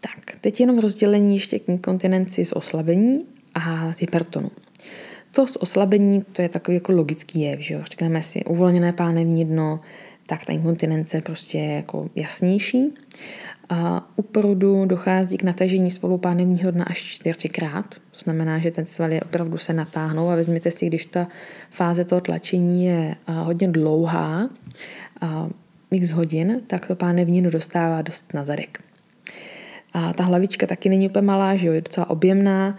Tak, 0.00 0.36
teď 0.40 0.60
jenom 0.60 0.78
rozdělení 0.78 1.36
ještě 1.36 1.58
k 1.58 1.68
inkontinenci 1.68 2.44
z 2.44 2.52
oslabení 2.52 3.24
a 3.54 3.92
z 3.92 4.00
hypertonu. 4.00 4.50
To 5.30 5.46
z 5.46 5.56
oslabení, 5.56 6.22
to 6.32 6.42
je 6.42 6.48
takový 6.48 6.74
jako 6.74 6.92
logický 6.92 7.40
jev, 7.40 7.60
že 7.60 7.74
jo? 7.74 7.80
Řekneme 7.90 8.22
si 8.22 8.44
uvolněné 8.44 8.92
pánevní 8.92 9.44
dno, 9.44 9.80
tak 10.28 10.44
ta 10.44 10.52
inkontinence 10.52 11.16
je 11.16 11.22
prostě 11.22 11.58
jako 11.58 12.10
jasnější. 12.14 12.94
A 13.68 14.08
u 14.16 14.22
porodu 14.22 14.84
dochází 14.84 15.36
k 15.36 15.42
natažení 15.42 15.90
svalů 15.90 16.18
pánevního 16.18 16.70
dna 16.70 16.84
až 16.84 16.98
čtyřikrát. 16.98 17.94
To 17.94 18.18
znamená, 18.24 18.58
že 18.58 18.70
ten 18.70 18.86
svaly 18.86 19.20
opravdu 19.20 19.58
se 19.58 19.72
natáhnou 19.72 20.28
a 20.28 20.36
vezměte 20.36 20.70
si, 20.70 20.86
když 20.86 21.06
ta 21.06 21.28
fáze 21.70 22.04
toho 22.04 22.20
tlačení 22.20 22.84
je 22.84 23.14
hodně 23.26 23.68
dlouhá, 23.68 24.50
x 25.90 26.10
hodin, 26.10 26.60
tak 26.66 26.86
to 26.86 26.96
pánevní 26.96 27.40
dno 27.40 27.50
dostává 27.50 28.02
dost 28.02 28.34
na 28.34 28.44
zadek. 28.44 28.80
A 29.92 30.12
ta 30.12 30.24
hlavička 30.24 30.66
taky 30.66 30.88
není 30.88 31.08
úplně 31.08 31.26
malá, 31.26 31.56
že 31.56 31.66
jo, 31.66 31.72
je 31.72 31.80
docela 31.80 32.10
objemná, 32.10 32.76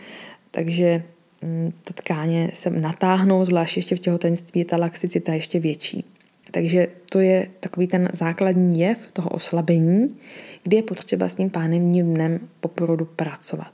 takže 0.52 1.04
mm, 1.42 1.74
ta 1.84 1.94
tkáně 1.94 2.50
se 2.54 2.70
natáhnou, 2.70 3.46
zvlášť 3.46 3.78
ještě 3.78 3.96
v 3.96 4.00
těhotenství 4.00 4.62
je 4.62 4.66
ta 4.66 4.78
laxicita 4.78 5.34
ještě 5.34 5.60
větší. 5.60 6.06
Takže 6.52 6.88
to 7.10 7.20
je 7.20 7.48
takový 7.60 7.88
ten 7.88 8.10
základní 8.14 8.80
jev 8.80 8.98
toho 9.14 9.30
oslabení, 9.30 10.16
kdy 10.64 10.76
je 10.76 10.84
potřeba 10.84 11.30
s 11.30 11.36
tím 11.36 11.50
pánevním 11.50 12.14
dnem 12.14 12.40
po 12.60 12.68
porodu 12.68 13.06
pracovat. 13.06 13.72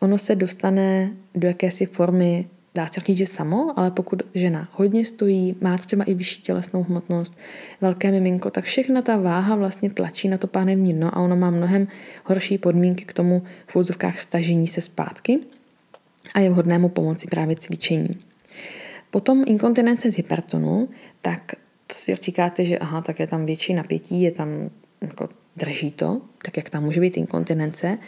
Ono 0.00 0.18
se 0.18 0.34
dostane 0.34 1.12
do 1.34 1.48
jakési 1.48 1.86
formy, 1.86 2.46
dá 2.74 2.86
se 2.86 3.00
říct, 3.00 3.16
že 3.16 3.26
samo, 3.26 3.78
ale 3.78 3.90
pokud 3.90 4.22
žena 4.34 4.68
hodně 4.72 5.04
stojí, 5.04 5.56
má 5.60 5.78
třeba 5.78 6.04
i 6.04 6.14
vyšší 6.14 6.42
tělesnou 6.42 6.82
hmotnost, 6.82 7.38
velké 7.80 8.10
miminko, 8.10 8.50
tak 8.50 8.64
všechna 8.64 9.02
ta 9.02 9.16
váha 9.16 9.56
vlastně 9.56 9.90
tlačí 9.90 10.28
na 10.28 10.38
to 10.38 10.46
pánevní 10.46 10.94
dno 10.94 11.08
a 11.14 11.20
ono 11.20 11.36
má 11.36 11.50
mnohem 11.50 11.88
horší 12.24 12.58
podmínky 12.58 13.04
k 13.04 13.12
tomu 13.12 13.42
v 13.66 13.76
úzovkách 13.76 14.18
stažení 14.18 14.66
se 14.66 14.80
zpátky 14.80 15.38
a 16.34 16.40
je 16.40 16.50
vhodné 16.50 16.78
mu 16.78 16.88
pomoci 16.88 17.26
právě 17.26 17.56
cvičení. 17.56 18.18
Potom 19.10 19.44
inkontinence 19.46 20.12
z 20.12 20.16
hypertonu, 20.16 20.88
tak 21.22 21.52
si 21.94 22.14
říkáte, 22.14 22.64
že 22.64 22.78
aha, 22.78 23.00
tak 23.00 23.20
je 23.20 23.26
tam 23.26 23.46
větší 23.46 23.74
napětí, 23.74 24.22
je 24.22 24.30
tam 24.30 24.70
jako 25.00 25.28
drží 25.56 25.90
to, 25.90 26.20
tak 26.44 26.56
jak 26.56 26.70
tam 26.70 26.84
může 26.84 27.00
být 27.00 27.16
inkontinence, 27.16 27.98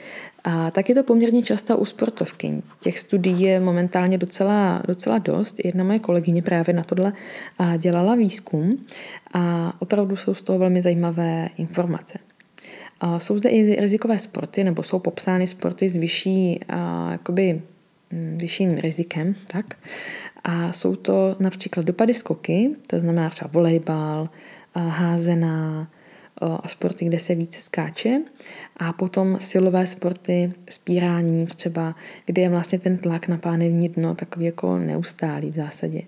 a 0.44 0.70
tak 0.70 0.88
je 0.88 0.94
to 0.94 1.02
poměrně 1.02 1.42
často 1.42 1.78
u 1.78 1.84
sportovky. 1.84 2.62
Těch 2.80 2.98
studií 2.98 3.40
je 3.40 3.60
momentálně 3.60 4.18
docela, 4.18 4.82
docela 4.88 5.18
dost. 5.18 5.64
Jedna 5.64 5.84
moje 5.84 5.98
kolegyně 5.98 6.42
právě 6.42 6.74
na 6.74 6.84
tohle 6.84 7.12
dělala 7.78 8.14
výzkum 8.14 8.86
a 9.34 9.72
opravdu 9.78 10.16
jsou 10.16 10.34
z 10.34 10.42
toho 10.42 10.58
velmi 10.58 10.82
zajímavé 10.82 11.48
informace. 11.56 12.18
A 13.00 13.18
jsou 13.18 13.38
zde 13.38 13.50
i 13.50 13.80
rizikové 13.80 14.18
sporty, 14.18 14.64
nebo 14.64 14.82
jsou 14.82 14.98
popsány 14.98 15.46
sporty 15.46 15.88
s 15.88 15.96
vyšší, 15.96 16.60
a, 16.68 17.08
jakoby, 17.12 17.62
mm, 18.12 18.38
vyšším 18.40 18.70
rizikem, 18.78 19.34
tak. 19.46 19.76
A 20.44 20.72
jsou 20.72 20.96
to 20.96 21.36
například 21.40 21.86
dopady 21.86 22.14
skoky, 22.14 22.70
to 22.86 22.98
znamená 22.98 23.30
třeba 23.30 23.50
volejbal, 23.52 24.28
házená, 24.74 25.88
a 26.40 26.68
sporty, 26.68 27.04
kde 27.04 27.18
se 27.18 27.34
více 27.34 27.62
skáče. 27.62 28.20
A 28.76 28.92
potom 28.92 29.36
silové 29.40 29.86
sporty, 29.86 30.52
spírání 30.70 31.46
třeba, 31.46 31.94
kde 32.26 32.42
je 32.42 32.48
vlastně 32.48 32.78
ten 32.78 32.98
tlak 32.98 33.28
na 33.28 33.36
pánevní 33.36 33.88
dno 33.88 34.14
takový 34.14 34.46
jako 34.46 34.78
neustálý 34.78 35.50
v 35.50 35.54
zásadě. 35.54 36.02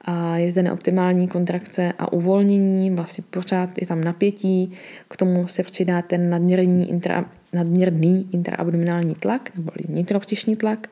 A 0.00 0.36
je 0.36 0.50
zde 0.50 0.62
neoptimální 0.62 1.28
kontrakce 1.28 1.92
a 1.98 2.12
uvolnění, 2.12 2.90
vlastně 2.90 3.24
pořád 3.30 3.70
je 3.80 3.86
tam 3.86 4.04
napětí, 4.04 4.72
k 5.08 5.16
tomu 5.16 5.48
se 5.48 5.62
přidá 5.62 6.02
ten 6.02 6.30
nadměrný, 6.30 6.90
intra, 6.90 7.24
nadměrný 7.52 8.28
intraabdominální 8.32 9.14
tlak 9.14 9.56
nebo 9.56 9.72
nitroptišní 9.88 10.56
tlak 10.56 10.88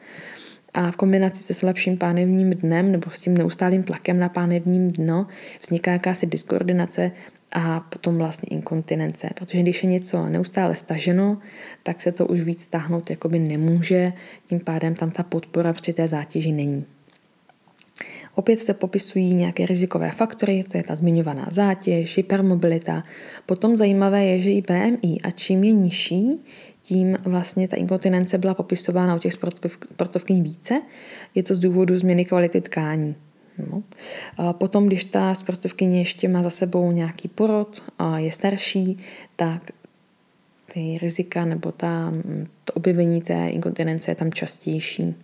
a 0.75 0.91
v 0.91 0.97
kombinaci 0.97 1.43
se 1.43 1.55
slabším 1.55 1.99
pánevním 1.99 2.50
dnem 2.50 2.93
nebo 2.93 3.11
s 3.11 3.21
tím 3.21 3.37
neustálým 3.37 3.83
tlakem 3.83 4.19
na 4.19 4.29
pánevním 4.29 4.93
dno 4.93 5.27
vzniká 5.62 5.93
jakási 5.93 6.27
diskoordinace 6.27 7.12
a 7.53 7.81
potom 7.81 8.19
vlastně 8.19 8.49
inkontinence, 8.50 9.31
protože 9.35 9.62
když 9.62 9.83
je 9.83 9.91
něco 9.91 10.27
neustále 10.29 10.77
staženo, 10.77 11.39
tak 11.83 12.03
se 12.03 12.12
to 12.12 12.27
už 12.27 12.41
víc 12.41 12.62
stáhnout 12.62 13.11
jakoby 13.11 13.39
nemůže, 13.39 14.12
tím 14.47 14.61
pádem 14.61 14.95
tam 14.95 15.11
ta 15.11 15.23
podpora 15.23 15.73
při 15.73 15.93
té 15.93 16.09
zátěži 16.09 16.53
není. 16.53 16.85
Opět 18.35 18.61
se 18.61 18.75
popisují 18.75 19.35
nějaké 19.35 19.67
rizikové 19.67 20.11
faktory, 20.11 20.65
to 20.69 20.77
je 20.77 20.83
ta 20.83 20.97
zmiňovaná 20.97 21.47
zátěž, 21.50 22.17
hypermobilita. 22.17 23.03
Potom 23.47 23.77
zajímavé 23.77 24.25
je, 24.25 24.41
že 24.41 24.50
i 24.50 24.62
BMI 24.62 25.21
a 25.23 25.31
čím 25.31 25.65
je 25.65 25.73
nižší, 25.73 26.39
tím 26.83 27.19
vlastně 27.25 27.69
ta 27.69 27.77
inkontinence 27.77 28.39
byla 28.39 28.55
popisována 28.55 29.17
u 29.17 29.19
těch 29.19 29.33
sportovkyň 29.93 30.43
více. 30.43 30.83
Je 31.35 31.43
to 31.43 31.55
z 31.55 31.59
důvodu 31.59 31.99
změny 31.99 32.25
kvality 32.25 32.61
tkání. 32.61 33.15
No. 33.59 33.83
A 34.37 34.53
potom, 34.53 34.87
když 34.87 35.05
ta 35.05 35.35
sportovkyně 35.35 35.99
ještě 35.99 36.29
má 36.29 36.43
za 36.43 36.51
sebou 36.51 36.93
nějaký 36.93 37.29
porod 37.29 37.83
a 37.99 38.19
je 38.19 38.33
starší, 38.33 38.99
tak 39.37 39.71
ty 40.73 40.99
rizika 41.03 41.45
nebo 41.45 41.73
ta, 41.73 42.13
to 42.65 42.73
objevení 42.73 43.23
té 43.23 43.49
inkontinence 43.49 44.11
je 44.11 44.15
tam 44.15 44.33
častější. 44.33 45.15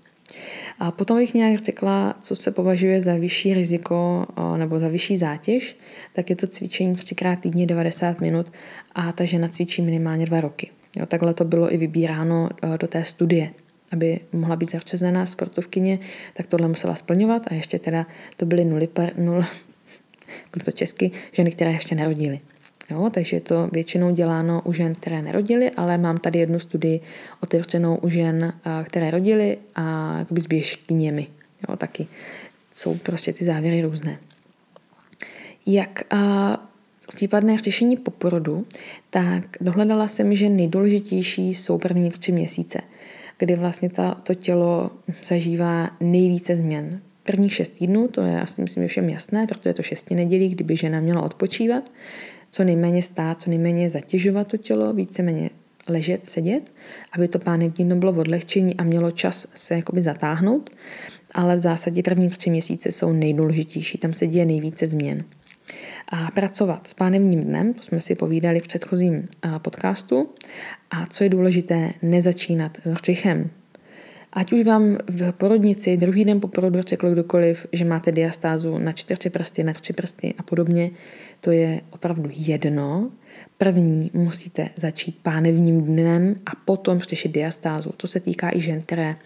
A 0.78 0.90
potom 0.90 1.16
bych 1.16 1.34
nějak 1.34 1.60
řekla, 1.60 2.14
co 2.20 2.36
se 2.36 2.50
považuje 2.50 3.00
za 3.00 3.14
vyšší 3.14 3.54
riziko 3.54 4.26
nebo 4.56 4.80
za 4.80 4.88
vyšší 4.88 5.16
zátěž, 5.16 5.76
tak 6.12 6.30
je 6.30 6.36
to 6.36 6.46
cvičení 6.46 6.94
třikrát 6.94 7.36
týdně 7.36 7.66
90 7.66 8.20
minut 8.20 8.52
a 8.94 9.12
ta 9.12 9.24
žena 9.24 9.48
cvičí 9.48 9.82
minimálně 9.82 10.26
dva 10.26 10.40
roky. 10.40 10.70
Jo, 10.96 11.06
takhle 11.06 11.34
to 11.34 11.44
bylo 11.44 11.74
i 11.74 11.76
vybíráno 11.76 12.48
do 12.80 12.86
té 12.86 13.04
studie 13.04 13.50
aby 13.92 14.20
mohla 14.32 14.56
být 14.56 14.70
zařazená 14.70 15.26
sportovkyně, 15.26 15.98
tak 16.34 16.46
tohle 16.46 16.68
musela 16.68 16.94
splňovat 16.94 17.42
a 17.50 17.54
ještě 17.54 17.78
teda 17.78 18.06
to 18.36 18.46
byly 18.46 18.64
nuly, 18.64 18.86
per, 18.86 19.12
nul, 19.18 19.44
to 20.64 20.70
česky, 20.70 21.10
ženy, 21.32 21.50
které 21.50 21.72
ještě 21.72 21.94
nerodily. 21.94 22.40
Jo, 22.90 23.10
takže 23.10 23.36
je 23.36 23.40
to 23.40 23.68
většinou 23.72 24.10
děláno 24.10 24.62
u 24.64 24.72
žen, 24.72 24.94
které 24.94 25.22
nerodily, 25.22 25.70
ale 25.70 25.98
mám 25.98 26.16
tady 26.16 26.38
jednu 26.38 26.58
studii 26.58 27.00
otevřenou 27.40 27.96
u 27.96 28.08
žen, 28.08 28.52
které 28.84 29.10
rodily 29.10 29.58
a 29.74 30.18
jakoby 30.18 30.40
s 30.40 30.46
běžkyněmi. 30.46 31.26
Jo, 31.68 31.76
taky 31.76 32.06
jsou 32.74 32.94
prostě 32.94 33.32
ty 33.32 33.44
závěry 33.44 33.82
různé. 33.82 34.18
Jak 35.66 36.14
a 36.14 36.58
případné 37.14 37.58
řešení 37.58 37.96
po 37.96 38.10
porodu, 38.10 38.66
tak 39.10 39.44
dohledala 39.60 40.08
jsem, 40.08 40.36
že 40.36 40.48
nejdůležitější 40.48 41.54
jsou 41.54 41.78
první 41.78 42.10
tři 42.10 42.32
měsíce, 42.32 42.80
kdy 43.38 43.54
vlastně 43.54 43.90
ta, 43.90 44.14
to 44.14 44.34
tělo 44.34 44.90
zažívá 45.24 45.90
nejvíce 46.00 46.56
změn. 46.56 47.00
Prvních 47.22 47.54
šest 47.54 47.68
týdnů, 47.68 48.08
to 48.08 48.20
je, 48.20 48.32
já 48.32 48.46
si 48.46 48.62
myslím, 48.62 48.82
že 48.84 48.88
všem 48.88 49.08
jasné, 49.08 49.46
protože 49.46 49.70
je 49.70 49.74
to 49.74 49.82
šesti 49.82 50.14
nedělí, 50.14 50.48
kdyby 50.48 50.76
žena 50.76 51.00
měla 51.00 51.22
odpočívat, 51.22 51.92
co 52.50 52.64
nejméně 52.64 53.02
stát, 53.02 53.40
co 53.40 53.50
nejméně 53.50 53.90
zatěžovat 53.90 54.46
to 54.46 54.56
tělo, 54.56 54.92
víceméně 54.92 55.50
ležet, 55.88 56.26
sedět, 56.26 56.72
aby 57.12 57.28
to 57.28 57.38
pánevní 57.38 57.84
dno 57.84 57.96
bylo 57.96 58.12
v 58.12 58.18
odlehčení 58.18 58.76
a 58.76 58.84
mělo 58.84 59.10
čas 59.10 59.46
se 59.54 59.74
jakoby 59.74 60.02
zatáhnout, 60.02 60.70
ale 61.34 61.56
v 61.56 61.58
zásadě 61.58 62.02
první 62.02 62.28
tři 62.28 62.50
měsíce 62.50 62.92
jsou 62.92 63.12
nejdůležitější, 63.12 63.98
tam 63.98 64.12
se 64.12 64.26
děje 64.26 64.46
nejvíce 64.46 64.86
změn. 64.86 65.24
A 66.08 66.30
pracovat 66.30 66.86
s 66.86 66.94
pánevním 66.94 67.44
dnem, 67.44 67.74
to 67.74 67.82
jsme 67.82 68.00
si 68.00 68.14
povídali 68.14 68.60
v 68.60 68.66
předchozím 68.66 69.28
podcastu. 69.58 70.28
A 70.90 71.06
co 71.06 71.24
je 71.24 71.30
důležité, 71.30 71.92
nezačínat 72.02 72.78
vřichem. 72.84 73.50
Ať 74.32 74.52
už 74.52 74.64
vám 74.66 74.98
v 75.08 75.32
porodnici 75.32 75.96
druhý 75.96 76.24
den 76.24 76.40
po 76.40 76.48
porodu 76.48 76.82
řekl 76.82 77.10
kdokoliv, 77.10 77.66
že 77.72 77.84
máte 77.84 78.12
diastázu 78.12 78.78
na 78.78 78.92
čtyři 78.92 79.30
prsty, 79.30 79.64
na 79.64 79.72
tři 79.72 79.92
prsty 79.92 80.34
a 80.38 80.42
podobně, 80.42 80.90
to 81.40 81.50
je 81.50 81.80
opravdu 81.90 82.30
jedno. 82.32 83.10
První 83.58 84.10
musíte 84.14 84.68
začít 84.76 85.18
pánevním 85.22 85.82
dnem 85.82 86.36
a 86.46 86.50
potom 86.64 86.98
řešit 86.98 87.32
diastázu. 87.32 87.90
To 87.96 88.06
se 88.06 88.20
týká 88.20 88.50
i 88.54 88.60
žen, 88.60 88.80
které 88.80 89.16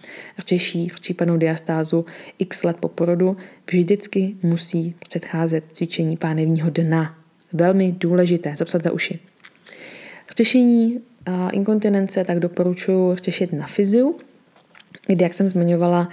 řeší 0.49 0.91
případnou 1.01 1.37
diastázu 1.37 2.05
x 2.39 2.63
let 2.63 2.77
po 2.81 2.89
porodu. 2.89 3.37
Vždycky 3.71 4.35
musí 4.43 4.95
předcházet 4.99 5.65
cvičení 5.73 6.17
pánevního 6.17 6.71
dna. 6.71 7.19
Velmi 7.53 7.93
důležité, 7.93 8.57
zapsat 8.57 8.83
za 8.83 8.91
uši. 8.91 9.19
Řešení 10.37 11.01
inkontinence 11.53 12.25
tak 12.25 12.41
doporučuji 12.41 13.15
řešit 13.15 13.53
na 13.53 13.67
fyziu, 13.67 14.17
kdy, 15.15 15.25
jak 15.25 15.35
jsem 15.35 15.49
zmiňovala, 15.49 16.09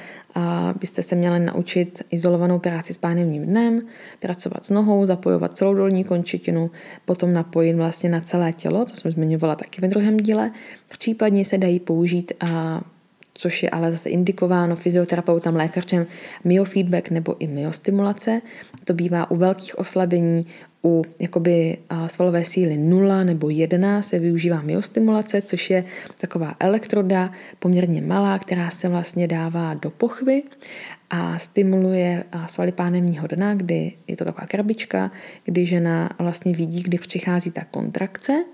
byste 0.79 1.03
se 1.03 1.15
měli 1.15 1.39
naučit 1.39 2.03
izolovanou 2.11 2.59
práci 2.59 2.93
s 2.93 2.97
pánevním 2.97 3.45
dnem, 3.45 3.81
pracovat 4.19 4.65
s 4.65 4.69
nohou, 4.69 5.05
zapojovat 5.05 5.57
celou 5.57 5.73
dolní 5.73 6.03
končetinu, 6.03 6.71
potom 7.05 7.33
napojit 7.33 7.75
vlastně 7.75 8.09
na 8.09 8.19
celé 8.19 8.53
tělo, 8.53 8.85
to 8.85 8.95
jsem 8.95 9.11
zmiňovala 9.11 9.55
taky 9.55 9.81
ve 9.81 9.87
druhém 9.87 10.17
díle. 10.17 10.51
Případně 10.89 11.45
se 11.45 11.57
dají 11.57 11.79
použít 11.79 12.31
což 13.39 13.63
je 13.63 13.69
ale 13.69 13.91
zase 13.91 14.09
indikováno 14.09 14.75
fyzioterapeutem, 14.75 15.55
lékařem, 15.55 16.07
myofeedback 16.43 17.09
nebo 17.09 17.35
i 17.39 17.47
myostimulace. 17.47 18.41
To 18.83 18.93
bývá 18.93 19.31
u 19.31 19.35
velkých 19.35 19.79
oslabení, 19.79 20.45
u 20.83 21.01
jakoby 21.19 21.77
svalové 22.07 22.43
síly 22.43 22.77
0 22.77 23.23
nebo 23.23 23.49
1 23.49 24.01
se 24.01 24.19
využívá 24.19 24.61
myostimulace, 24.61 25.41
což 25.41 25.69
je 25.69 25.83
taková 26.21 26.55
elektroda 26.59 27.31
poměrně 27.59 28.01
malá, 28.01 28.39
která 28.39 28.69
se 28.69 28.89
vlastně 28.89 29.27
dává 29.27 29.73
do 29.73 29.89
pochvy 29.89 30.43
a 31.09 31.39
stimuluje 31.39 32.23
svaly 32.45 32.71
pánevního 32.71 33.27
dna, 33.27 33.55
kdy 33.55 33.91
je 34.07 34.17
to 34.17 34.25
taková 34.25 34.47
krabička, 34.47 35.11
kdy 35.43 35.65
žena 35.65 36.09
vlastně 36.19 36.53
vidí, 36.53 36.83
kdy 36.83 36.97
přichází 36.97 37.51
ta 37.51 37.61
kontrakce 37.71 38.45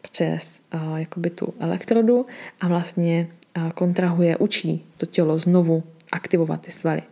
přes 0.00 0.62
jakoby 0.96 1.30
tu 1.30 1.54
elektrodu 1.60 2.26
a 2.60 2.68
vlastně 2.68 3.28
kontrahuje, 3.74 4.36
učí 4.36 4.84
to 4.96 5.06
tělo 5.06 5.38
znovu 5.38 5.82
aktivovat 6.12 6.60
ty 6.60 6.70
svaly. 6.70 7.02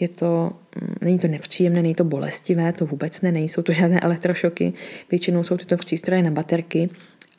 Je 0.00 0.08
to, 0.08 0.50
mm, 0.82 0.94
není 1.00 1.18
to 1.18 1.28
nepříjemné, 1.28 1.82
není 1.82 1.94
to 1.94 2.04
bolestivé, 2.04 2.72
to 2.72 2.86
vůbec 2.86 3.20
ne, 3.20 3.32
nejsou 3.32 3.62
to 3.62 3.72
žádné 3.72 4.00
elektrošoky, 4.00 4.72
většinou 5.10 5.44
jsou 5.44 5.56
tyto 5.56 5.76
přístroje 5.76 6.22
na 6.22 6.30
baterky 6.30 6.90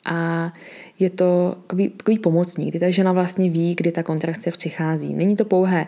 a 0.04 0.52
je 0.98 1.10
to 1.10 1.56
takový, 1.62 1.88
takový 1.88 2.18
pomocník, 2.18 2.68
kdy 2.68 2.78
ta 2.78 2.90
žena 2.90 3.12
vlastně 3.12 3.50
ví, 3.50 3.74
kdy 3.74 3.92
ta 3.92 4.02
kontrakce 4.02 4.50
přichází. 4.50 5.14
Není 5.14 5.36
to 5.36 5.44
pouhé 5.44 5.86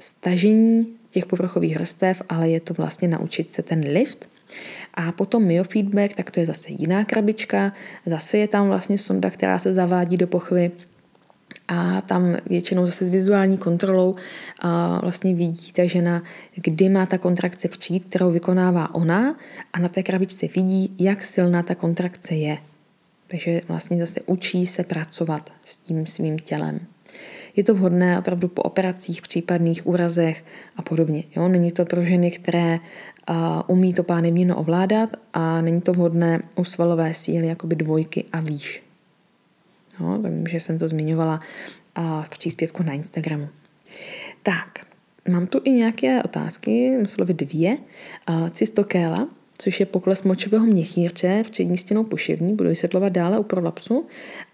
stažení 0.00 0.86
těch 1.10 1.26
povrchových 1.26 1.76
vrstev, 1.76 2.22
ale 2.28 2.48
je 2.48 2.60
to 2.60 2.74
vlastně 2.74 3.08
naučit 3.08 3.52
se 3.52 3.62
ten 3.62 3.80
lift. 3.80 4.28
A 4.94 5.12
potom 5.12 5.44
myofeedback, 5.44 6.14
tak 6.14 6.30
to 6.30 6.40
je 6.40 6.46
zase 6.46 6.68
jiná 6.70 7.04
krabička, 7.04 7.72
zase 8.06 8.38
je 8.38 8.48
tam 8.48 8.68
vlastně 8.68 8.98
sonda, 8.98 9.30
která 9.30 9.58
se 9.58 9.72
zavádí 9.72 10.16
do 10.16 10.26
pochvy 10.26 10.70
a 11.68 12.00
tam 12.00 12.36
většinou 12.46 12.86
zase 12.86 13.06
s 13.06 13.08
vizuální 13.08 13.58
kontrolou 13.58 14.14
a 14.60 15.00
vlastně 15.00 15.34
vidí 15.34 15.72
ta 15.72 15.86
žena, 15.86 16.22
kdy 16.54 16.88
má 16.88 17.06
ta 17.06 17.18
kontrakce 17.18 17.68
přijít, 17.68 18.04
kterou 18.04 18.30
vykonává 18.30 18.94
ona 18.94 19.36
a 19.72 19.78
na 19.78 19.88
té 19.88 20.02
krabičce 20.02 20.46
vidí, 20.56 20.94
jak 20.98 21.24
silná 21.24 21.62
ta 21.62 21.74
kontrakce 21.74 22.34
je. 22.34 22.58
Takže 23.28 23.60
vlastně 23.68 23.96
zase 23.96 24.20
učí 24.26 24.66
se 24.66 24.84
pracovat 24.84 25.50
s 25.64 25.76
tím 25.76 26.06
svým 26.06 26.38
tělem. 26.38 26.80
Je 27.56 27.64
to 27.64 27.74
vhodné 27.74 28.18
opravdu 28.18 28.48
po 28.48 28.62
operacích, 28.62 29.22
případných 29.22 29.86
úrazech 29.86 30.44
a 30.76 30.82
podobně. 30.82 31.24
Jo? 31.36 31.48
Není 31.48 31.72
to 31.72 31.84
pro 31.84 32.04
ženy, 32.04 32.30
které 32.30 32.78
uh, 33.30 33.36
umí 33.66 33.94
to 33.94 34.02
pánevníno 34.02 34.56
ovládat 34.56 35.16
a 35.32 35.60
není 35.60 35.80
to 35.80 35.92
vhodné 35.92 36.42
u 36.56 36.64
svalové 36.64 37.14
síly, 37.14 37.46
jakoby 37.46 37.76
dvojky 37.76 38.24
a 38.32 38.40
výš. 38.40 38.83
No, 40.00 40.18
vím, 40.18 40.46
že 40.46 40.60
jsem 40.60 40.78
to 40.78 40.88
zmiňovala 40.88 41.40
v 42.22 42.28
příspěvku 42.28 42.82
na 42.82 42.92
Instagramu. 42.92 43.48
Tak, 44.42 44.86
mám 45.28 45.46
tu 45.46 45.60
i 45.64 45.70
nějaké 45.70 46.22
otázky, 46.22 46.98
slovy 47.06 47.34
dvě. 47.34 47.78
Cystokéla, 48.50 49.28
což 49.58 49.80
je 49.80 49.86
pokles 49.86 50.22
močového 50.22 50.66
měchýrče 50.66 51.44
přední 51.50 51.76
stěnou 51.76 52.04
poševní, 52.04 52.54
budu 52.54 52.68
vysvětlovat 52.68 53.08
dále 53.08 53.38
u 53.38 53.42
prolapsu. 53.42 54.06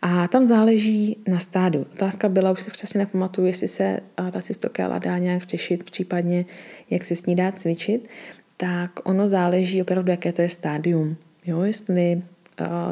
A 0.03 0.29
tam 0.29 0.47
záleží 0.47 1.17
na 1.29 1.39
stádu. 1.39 1.87
Otázka 1.93 2.29
byla, 2.29 2.51
už 2.51 2.63
se 2.63 2.71
přesně 2.71 2.99
nepamatuju, 2.99 3.47
jestli 3.47 3.69
se 3.69 4.01
ta 4.33 4.43
cystokéla 4.43 4.99
dá 4.99 5.19
nějak 5.19 5.43
řešit, 5.43 5.85
případně 5.85 6.45
jak 6.91 7.05
se 7.05 7.17
s 7.17 7.27
ní 7.27 7.37
dá 7.37 7.53
cvičit. 7.53 8.09
Tak 8.57 9.09
ono 9.09 9.29
záleží 9.29 9.83
opravdu, 9.83 10.11
jaké 10.11 10.33
to 10.33 10.43
je 10.43 10.49
stádium. 10.49 11.17
Jo, 11.47 11.63
jestli 11.63 12.23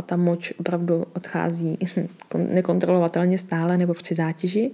ta 0.07 0.17
moč 0.17 0.53
opravdu 0.61 1.07
odchází 1.15 1.79
nekontrolovatelně 2.37 3.39
stále 3.39 3.79
nebo 3.79 3.95
při 3.95 4.15
zátěži, 4.15 4.71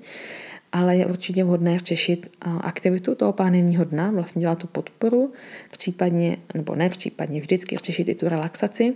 ale 0.72 0.96
je 0.96 1.07
určitě 1.07 1.44
vhodné 1.44 1.78
řešit 1.78 2.30
aktivitu 2.61 3.14
toho 3.14 3.33
pánevního 3.33 3.85
dna, 3.85 4.11
vlastně 4.11 4.40
dělat 4.40 4.59
tu 4.59 4.66
podporu, 4.66 5.33
případně, 5.70 6.37
nebo 6.54 6.74
ne 6.74 6.88
případně, 6.88 7.40
vždycky 7.40 7.76
řešit 7.85 8.09
i 8.09 8.14
tu 8.14 8.28
relaxaci 8.28 8.94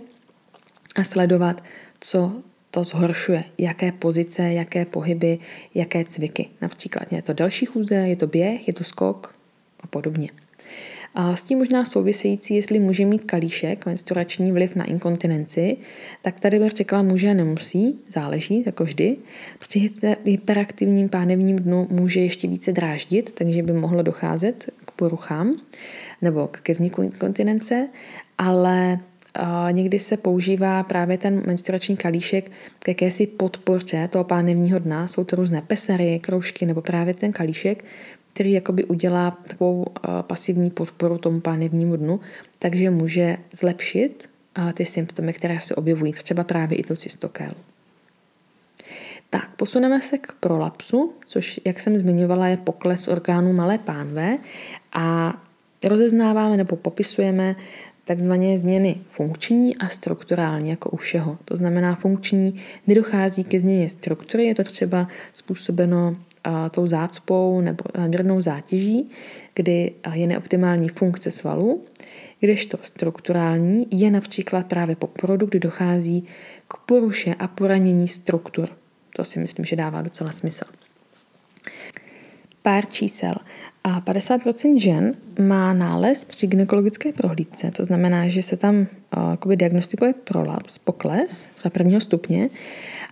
a 0.95 1.03
sledovat, 1.03 1.63
co 1.99 2.31
to 2.71 2.83
zhoršuje, 2.83 3.43
jaké 3.57 3.91
pozice, 3.91 4.43
jaké 4.43 4.85
pohyby, 4.85 5.39
jaké 5.75 6.03
cviky. 6.03 6.49
Například 6.61 7.13
je 7.13 7.21
to 7.21 7.33
další 7.33 7.65
chůze, 7.65 7.95
je 7.95 8.15
to 8.15 8.27
běh, 8.27 8.67
je 8.67 8.73
to 8.73 8.83
skok 8.83 9.35
a 9.79 9.87
podobně. 9.87 10.29
A 11.15 11.35
s 11.35 11.43
tím 11.43 11.57
možná 11.57 11.85
související, 11.85 12.55
jestli 12.55 12.79
může 12.79 13.05
mít 13.05 13.23
kalíšek 13.23 13.85
menstruační 13.85 14.51
vliv 14.51 14.75
na 14.75 14.85
inkontinenci, 14.85 15.77
tak 16.21 16.39
tady 16.39 16.59
bych 16.59 16.71
řekla 16.71 17.01
může 17.01 17.29
a 17.29 17.33
nemusí, 17.33 17.99
záleží, 18.09 18.63
jako 18.65 18.83
vždy. 18.83 19.17
Při 19.59 19.91
hyperaktivním 20.25 21.09
pánevním 21.09 21.55
dnu 21.55 21.87
může 21.89 22.19
ještě 22.19 22.47
více 22.47 22.71
dráždit, 22.71 23.31
takže 23.33 23.63
by 23.63 23.73
mohlo 23.73 24.01
docházet 24.01 24.69
k 24.85 24.91
poruchám 24.91 25.55
nebo 26.21 26.47
ke 26.47 26.73
vzniku 26.73 27.01
inkontinence, 27.01 27.89
ale 28.37 28.99
někdy 29.71 29.99
se 29.99 30.17
používá 30.17 30.83
právě 30.83 31.17
ten 31.17 31.43
menstruační 31.45 31.97
kalíšek 31.97 32.51
k 32.79 32.87
jakési 32.87 33.27
podpoře 33.27 34.07
toho 34.07 34.23
pánevního 34.23 34.79
dna. 34.79 35.07
Jsou 35.07 35.23
to 35.23 35.35
různé 35.35 35.61
pesery, 35.61 36.19
kroužky 36.19 36.65
nebo 36.65 36.81
právě 36.81 37.13
ten 37.13 37.31
kalíšek, 37.31 37.85
který 38.39 38.51
jakoby 38.51 38.85
udělá 38.85 39.37
takovou 39.47 39.85
pasivní 40.21 40.69
podporu 40.69 41.17
tomu 41.17 41.39
pánevnímu 41.39 41.95
dnu, 41.95 42.19
takže 42.59 42.89
může 42.89 43.37
zlepšit 43.53 44.29
ty 44.73 44.85
symptomy, 44.85 45.33
které 45.33 45.59
se 45.59 45.75
objevují, 45.75 46.13
třeba 46.13 46.43
právě 46.43 46.77
i 46.77 46.83
tu 46.83 46.95
cystokélu. 46.95 47.55
Tak, 49.29 49.55
posuneme 49.55 50.01
se 50.01 50.17
k 50.17 50.31
prolapsu, 50.31 51.13
což, 51.25 51.59
jak 51.65 51.79
jsem 51.79 51.97
zmiňovala, 51.97 52.47
je 52.47 52.57
pokles 52.57 53.07
orgánů 53.07 53.53
malé 53.53 53.77
pánve 53.77 54.37
a 54.93 55.37
rozeznáváme 55.83 56.57
nebo 56.57 56.75
popisujeme 56.75 57.55
takzvané 58.05 58.57
změny 58.57 58.97
funkční 59.09 59.77
a 59.77 59.89
strukturální, 59.89 60.69
jako 60.69 60.89
u 60.89 60.95
všeho. 60.95 61.37
To 61.45 61.55
znamená 61.55 61.95
funkční, 61.95 62.61
nedochází 62.87 63.43
ke 63.43 63.59
změně 63.59 63.89
struktury, 63.89 64.45
je 64.45 64.55
to 64.55 64.63
třeba 64.63 65.07
způsobeno 65.33 66.15
tou 66.71 66.87
zácpou 66.87 67.61
nebo 67.61 67.83
nadměrnou 67.97 68.41
zátěží, 68.41 69.09
kdy 69.53 69.91
je 70.13 70.27
neoptimální 70.27 70.89
funkce 70.89 71.31
svalu, 71.31 71.83
kdežto 72.39 72.77
strukturální 72.81 73.87
je 73.91 74.11
například 74.11 74.65
právě 74.65 74.95
po 74.95 75.07
porodu, 75.07 75.45
kdy 75.45 75.59
dochází 75.59 76.27
k 76.67 76.77
poruše 76.77 77.35
a 77.39 77.47
poranění 77.47 78.07
struktur. 78.07 78.69
To 79.15 79.23
si 79.23 79.39
myslím, 79.39 79.65
že 79.65 79.75
dává 79.75 80.01
docela 80.01 80.31
smysl. 80.31 80.65
Pár 82.61 82.85
čísel. 82.85 83.33
A 83.83 84.01
50% 84.01 84.79
žen 84.79 85.15
má 85.39 85.73
nález 85.73 86.25
při 86.25 86.47
gynekologické 86.47 87.13
prohlídce, 87.13 87.71
to 87.71 87.85
znamená, 87.85 88.27
že 88.27 88.41
se 88.41 88.57
tam 88.57 88.87
uh, 89.45 89.55
diagnostikuje 89.55 90.13
prolaps, 90.13 90.77
pokles, 90.77 91.47
za 91.63 91.69
prvního 91.69 92.01
stupně, 92.01 92.49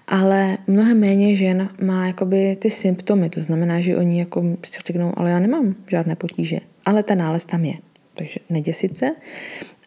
ale 0.08 0.58
mnohem 0.68 1.00
méně 1.00 1.36
žen 1.36 1.70
má 1.84 2.08
jakoby 2.08 2.56
ty 2.56 2.70
symptomy, 2.70 3.30
to 3.30 3.42
znamená, 3.42 3.82
že 3.82 3.98
oni 3.98 4.20
jako 4.20 4.44
si 4.66 4.80
řeknou, 4.86 5.14
ale 5.18 5.30
já 5.30 5.40
nemám 5.40 5.76
žádné 5.88 6.16
potíže, 6.16 6.60
ale 6.86 7.04
ten 7.04 7.18
nález 7.18 7.46
tam 7.46 7.66
je. 7.66 7.74
Takže 8.18 8.40
neděsit 8.50 8.98
se 8.98 9.16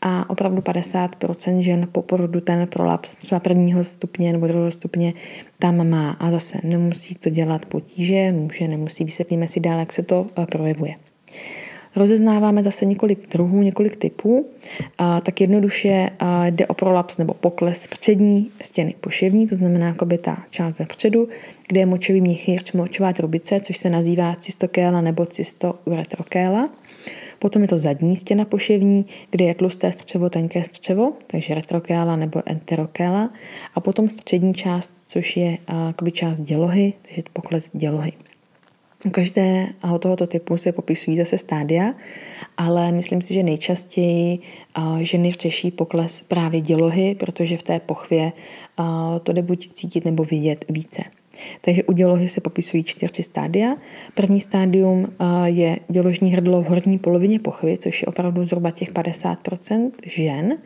a 0.03 0.31
opravdu 0.31 0.61
50% 0.61 1.59
žen 1.59 1.89
po 1.93 2.03
porodu 2.03 2.41
ten 2.41 2.67
prolaps 2.67 3.15
třeba 3.15 3.41
prvního 3.41 3.85
stupně 3.85 4.33
nebo 4.33 4.47
druhého 4.47 4.71
stupně 4.71 5.13
tam 5.59 5.89
má 5.91 6.11
a 6.11 6.31
zase 6.31 6.59
nemusí 6.63 7.15
to 7.15 7.31
dělat 7.31 7.67
potíže, 7.67 8.33
může, 8.33 8.69
nemusí, 8.69 9.05
vysvětlíme 9.05 9.49
si 9.49 9.61
dál, 9.61 9.79
jak 9.79 9.93
se 9.93 10.03
to 10.03 10.27
eh, 10.39 10.47
projevuje. 10.47 10.95
Rozeznáváme 11.97 12.63
zase 12.63 12.85
několik 12.85 13.29
druhů, 13.29 13.63
několik 13.63 13.97
typů. 13.97 14.47
A, 14.99 15.21
tak 15.21 15.41
jednoduše 15.41 16.11
a, 16.19 16.47
jde 16.47 16.67
o 16.67 16.75
prolaps 16.75 17.19
nebo 17.19 17.35
pokles 17.35 17.87
přední 17.87 18.51
stěny 18.63 18.95
poševní, 19.01 19.47
to 19.47 19.57
znamená 19.57 19.87
jakoby 19.87 20.19
ta 20.19 20.45
část 20.51 20.79
vepředu, 20.79 21.29
kde 21.69 21.81
je 21.81 21.87
močový 21.87 22.21
měchýř, 22.21 22.73
močová 22.73 23.13
trubice, 23.13 23.61
což 23.61 23.79
se 23.79 23.91
nazývá 23.91 24.37
cystokéla 24.37 25.01
nebo 25.01 25.27
cystouretrokéla. 25.27 26.71
Potom 27.39 27.63
je 27.63 27.69
to 27.69 27.79
zadní 27.79 28.17
stěna 28.17 28.45
poševní, 28.45 29.07
kde 29.31 29.45
je 29.45 29.55
tlusté 29.55 29.93
střevo, 29.93 30.31
tenké 30.31 30.65
střevo, 30.65 31.13
takže 31.27 31.55
retrokéla 31.55 32.17
nebo 32.17 32.43
enterokéla. 32.47 33.31
A 33.75 33.81
potom 33.81 34.09
střední 34.09 34.55
část, 34.55 35.09
což 35.09 35.37
je 35.37 35.59
uh, 36.03 36.09
část 36.09 36.41
dělohy, 36.41 36.93
takže 37.03 37.23
pokles 37.33 37.71
dělohy. 37.73 38.13
U 39.07 39.11
každého 39.11 39.99
tohoto 39.99 40.27
typu 40.27 40.57
se 40.57 40.73
popisují 40.73 41.17
zase 41.17 41.39
stádia, 41.39 41.95
ale 42.57 42.93
myslím 42.93 43.23
si, 43.23 43.35
že 43.35 43.43
nejčastěji 43.43 44.39
ženy 45.01 45.31
řeší 45.31 45.71
pokles 45.71 46.23
právě 46.23 46.61
dělohy, 46.61 47.17
protože 47.21 47.57
v 47.57 47.63
té 47.63 47.81
pochvě 47.81 48.33
to 49.23 49.33
jde 49.33 49.43
buď 49.43 49.73
cítit 49.73 50.05
nebo 50.05 50.25
vidět 50.25 50.65
více. 50.69 51.03
Takže 51.61 51.85
u 51.85 51.93
dělohy 51.93 52.29
se 52.29 52.41
popisují 52.41 52.85
čtyři 52.85 53.23
stádia. 53.23 53.77
První 54.15 54.41
stádium 54.41 55.13
je 55.45 55.79
děložní 55.89 56.31
hrdlo 56.31 56.63
v 56.63 56.67
horní 56.67 56.99
polovině 56.99 57.39
pochvy, 57.39 57.79
což 57.79 58.03
je 58.03 58.07
opravdu 58.07 58.45
zhruba 58.45 58.71
těch 58.71 58.93
50% 58.93 59.91
žen. 60.07 60.59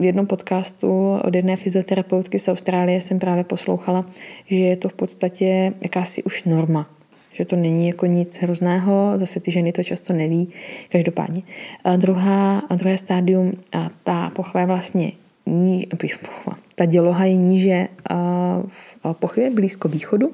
V 0.00 0.04
jednom 0.04 0.26
podcastu 0.26 1.18
od 1.24 1.34
jedné 1.34 1.56
fyzioterapeutky 1.56 2.38
z 2.38 2.48
Austrálie 2.48 3.00
jsem 3.00 3.18
právě 3.18 3.44
poslouchala, 3.44 4.06
že 4.46 4.56
je 4.56 4.76
to 4.76 4.88
v 4.88 4.92
podstatě 4.92 5.72
jakási 5.82 6.22
už 6.22 6.44
norma, 6.44 6.90
že 7.32 7.44
to 7.44 7.56
není 7.56 7.86
jako 7.86 8.06
nic 8.06 8.38
hrozného, 8.38 9.12
zase 9.16 9.40
ty 9.40 9.50
ženy 9.50 9.72
to 9.72 9.82
často 9.82 10.12
neví, 10.12 10.48
každopádně. 10.88 11.42
A 11.84 11.96
druhá, 11.96 12.58
a 12.58 12.74
druhé 12.74 12.98
stádium, 12.98 13.52
a 13.72 13.90
ta 14.04 14.30
pochva 14.30 14.60
je 14.60 14.66
vlastně 14.66 15.12
ní, 15.46 15.86
pochva, 16.20 16.56
ta 16.74 16.84
děloha 16.84 17.24
je 17.24 17.36
níže 17.36 17.88
v 18.68 18.96
pochvě 19.12 19.50
blízko 19.50 19.88
východu 19.88 20.32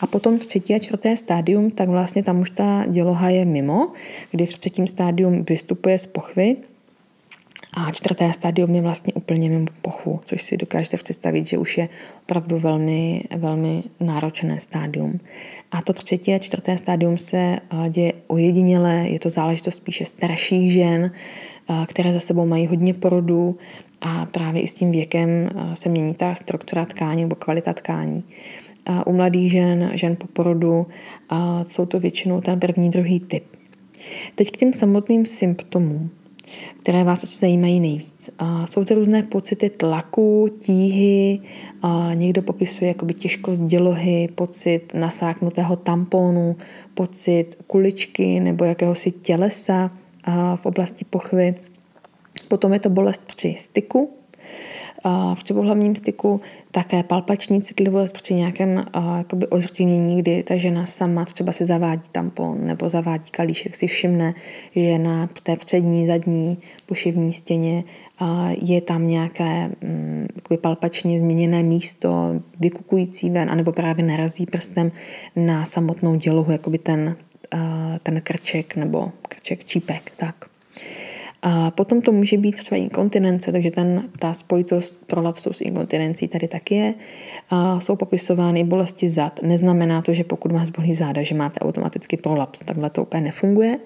a 0.00 0.06
potom 0.06 0.38
třetí 0.38 0.74
a 0.74 0.78
čtvrté 0.78 1.16
stádium, 1.16 1.70
tak 1.70 1.88
vlastně 1.88 2.22
tam 2.22 2.40
už 2.40 2.50
ta 2.50 2.84
děloha 2.88 3.30
je 3.30 3.44
mimo, 3.44 3.92
kdy 4.30 4.46
v 4.46 4.58
třetím 4.58 4.86
stádium 4.86 5.44
vystupuje 5.48 5.98
z 5.98 6.06
pochvy 6.06 6.56
a 7.74 7.92
čtvrté 7.92 8.32
stádium 8.32 8.74
je 8.74 8.80
vlastně 8.80 9.12
úplně 9.12 9.50
mimo 9.50 9.66
pochvu, 9.82 10.20
což 10.24 10.42
si 10.42 10.56
dokážete 10.56 10.96
představit, 10.96 11.46
že 11.46 11.58
už 11.58 11.78
je 11.78 11.88
opravdu 12.22 12.58
velmi, 12.58 13.22
velmi 13.36 13.82
náročné 14.00 14.60
stádium. 14.60 15.20
A 15.70 15.82
to 15.82 15.92
třetí 15.92 16.34
a 16.34 16.38
čtvrté 16.38 16.78
stádium 16.78 17.18
se 17.18 17.58
děje 17.88 18.12
ojediněle, 18.26 18.94
je 19.08 19.18
to 19.18 19.30
záležitost 19.30 19.76
spíše 19.76 20.04
starších 20.04 20.72
žen, 20.72 21.10
které 21.86 22.12
za 22.12 22.20
sebou 22.20 22.46
mají 22.46 22.66
hodně 22.66 22.94
porodů 22.94 23.58
a 24.00 24.26
právě 24.26 24.62
i 24.62 24.66
s 24.66 24.74
tím 24.74 24.90
věkem 24.90 25.50
se 25.74 25.88
mění 25.88 26.14
ta 26.14 26.34
struktura 26.34 26.84
tkání 26.84 27.22
nebo 27.22 27.36
kvalita 27.36 27.72
tkání. 27.72 28.24
U 29.06 29.12
mladých 29.12 29.52
žen, 29.52 29.90
žen 29.94 30.16
po 30.16 30.26
porodu, 30.26 30.86
jsou 31.62 31.86
to 31.86 32.00
většinou 32.00 32.40
ten 32.40 32.60
první, 32.60 32.90
druhý 32.90 33.20
typ. 33.20 33.44
Teď 34.34 34.50
k 34.50 34.56
těm 34.56 34.72
samotným 34.72 35.26
symptomům 35.26 36.10
které 36.80 37.04
vás 37.04 37.24
asi 37.24 37.38
zajímají 37.38 37.80
nejvíc. 37.80 38.30
Jsou 38.64 38.84
to 38.84 38.94
různé 38.94 39.22
pocity 39.22 39.70
tlaku, 39.70 40.48
tíhy, 40.60 41.40
někdo 42.14 42.42
popisuje 42.42 42.88
jakoby 42.88 43.14
těžkost 43.14 43.62
dělohy, 43.62 44.28
pocit 44.34 44.94
nasáknutého 44.94 45.76
tamponu, 45.76 46.56
pocit 46.94 47.58
kuličky 47.66 48.40
nebo 48.40 48.64
jakéhosi 48.64 49.10
tělesa 49.10 49.90
v 50.56 50.66
oblasti 50.66 51.04
pochvy. 51.04 51.54
Potom 52.48 52.72
je 52.72 52.78
to 52.78 52.90
bolest 52.90 53.24
při 53.24 53.54
styku, 53.58 54.10
v 55.34 55.38
přepohlavním 55.44 55.96
styku 55.96 56.40
také 56.70 57.02
palpační 57.02 57.62
citlivost 57.62 58.14
při 58.14 58.34
nějakém 58.34 58.84
jakoby 59.18 59.46
ozřívnění, 59.46 60.18
kdy 60.22 60.42
ta 60.42 60.56
žena 60.56 60.86
sama 60.86 61.24
třeba 61.24 61.52
se 61.52 61.64
zavádí 61.64 62.08
tampon 62.12 62.66
nebo 62.66 62.88
zavádí 62.88 63.30
kalíš, 63.30 63.62
tak 63.62 63.76
si 63.76 63.86
všimne, 63.86 64.34
že 64.76 64.98
na 64.98 65.26
té 65.42 65.56
přední, 65.56 66.06
zadní 66.06 66.58
pošivní 66.86 67.32
stěně 67.32 67.84
je 68.62 68.80
tam 68.80 69.08
nějaké 69.08 69.68
mm, 69.68 70.26
jakoby 70.36 70.58
palpačně 70.58 71.18
změněné 71.18 71.62
místo, 71.62 72.40
vykukující 72.60 73.30
ven, 73.30 73.50
anebo 73.50 73.72
právě 73.72 74.04
narazí 74.04 74.46
prstem 74.46 74.92
na 75.36 75.64
samotnou 75.64 76.14
dělohu, 76.14 76.52
jakoby 76.52 76.78
ten, 76.78 77.16
ten 78.02 78.20
krček 78.20 78.76
nebo 78.76 79.12
krček 79.28 79.64
čípek. 79.64 80.12
Tak. 80.16 80.34
A 81.48 81.70
potom 81.70 82.02
to 82.02 82.12
může 82.12 82.38
být 82.38 82.56
třeba 82.56 82.76
inkontinence, 82.76 83.52
takže 83.52 83.70
ten, 83.70 84.08
ta 84.18 84.32
spojitost 84.32 85.06
prolapsu 85.06 85.52
s 85.52 85.60
inkontinencí 85.60 86.28
tady 86.28 86.48
taky 86.48 86.74
je. 86.74 86.94
A 87.50 87.80
jsou 87.80 87.96
popisovány 87.96 88.64
bolesti 88.64 89.08
zad. 89.08 89.40
Neznamená 89.42 90.02
to, 90.02 90.12
že 90.12 90.24
pokud 90.24 90.52
vás 90.52 90.68
bolí 90.70 90.94
záda, 90.94 91.22
že 91.22 91.34
máte 91.34 91.60
automaticky 91.60 92.16
prolaps. 92.16 92.62
Takhle 92.64 92.90
to 92.90 93.02
úplně 93.02 93.22
nefunguje. 93.22 93.78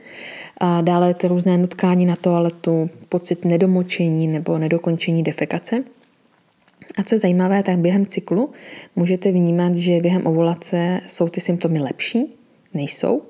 A 0.60 0.80
dále 0.80 1.08
je 1.08 1.14
to 1.14 1.28
různé 1.28 1.58
nutkání 1.58 2.06
na 2.06 2.16
toaletu, 2.16 2.90
pocit 3.08 3.44
nedomočení 3.44 4.28
nebo 4.28 4.58
nedokončení 4.58 5.22
defekace. 5.22 5.84
A 6.98 7.02
co 7.02 7.14
je 7.14 7.18
zajímavé, 7.18 7.62
tak 7.62 7.78
během 7.78 8.06
cyklu 8.06 8.50
můžete 8.96 9.32
vnímat, 9.32 9.74
že 9.74 10.00
během 10.00 10.26
ovulace 10.26 11.00
jsou 11.06 11.28
ty 11.28 11.40
symptomy 11.40 11.80
lepší, 11.80 12.34
nejsou, 12.74 13.22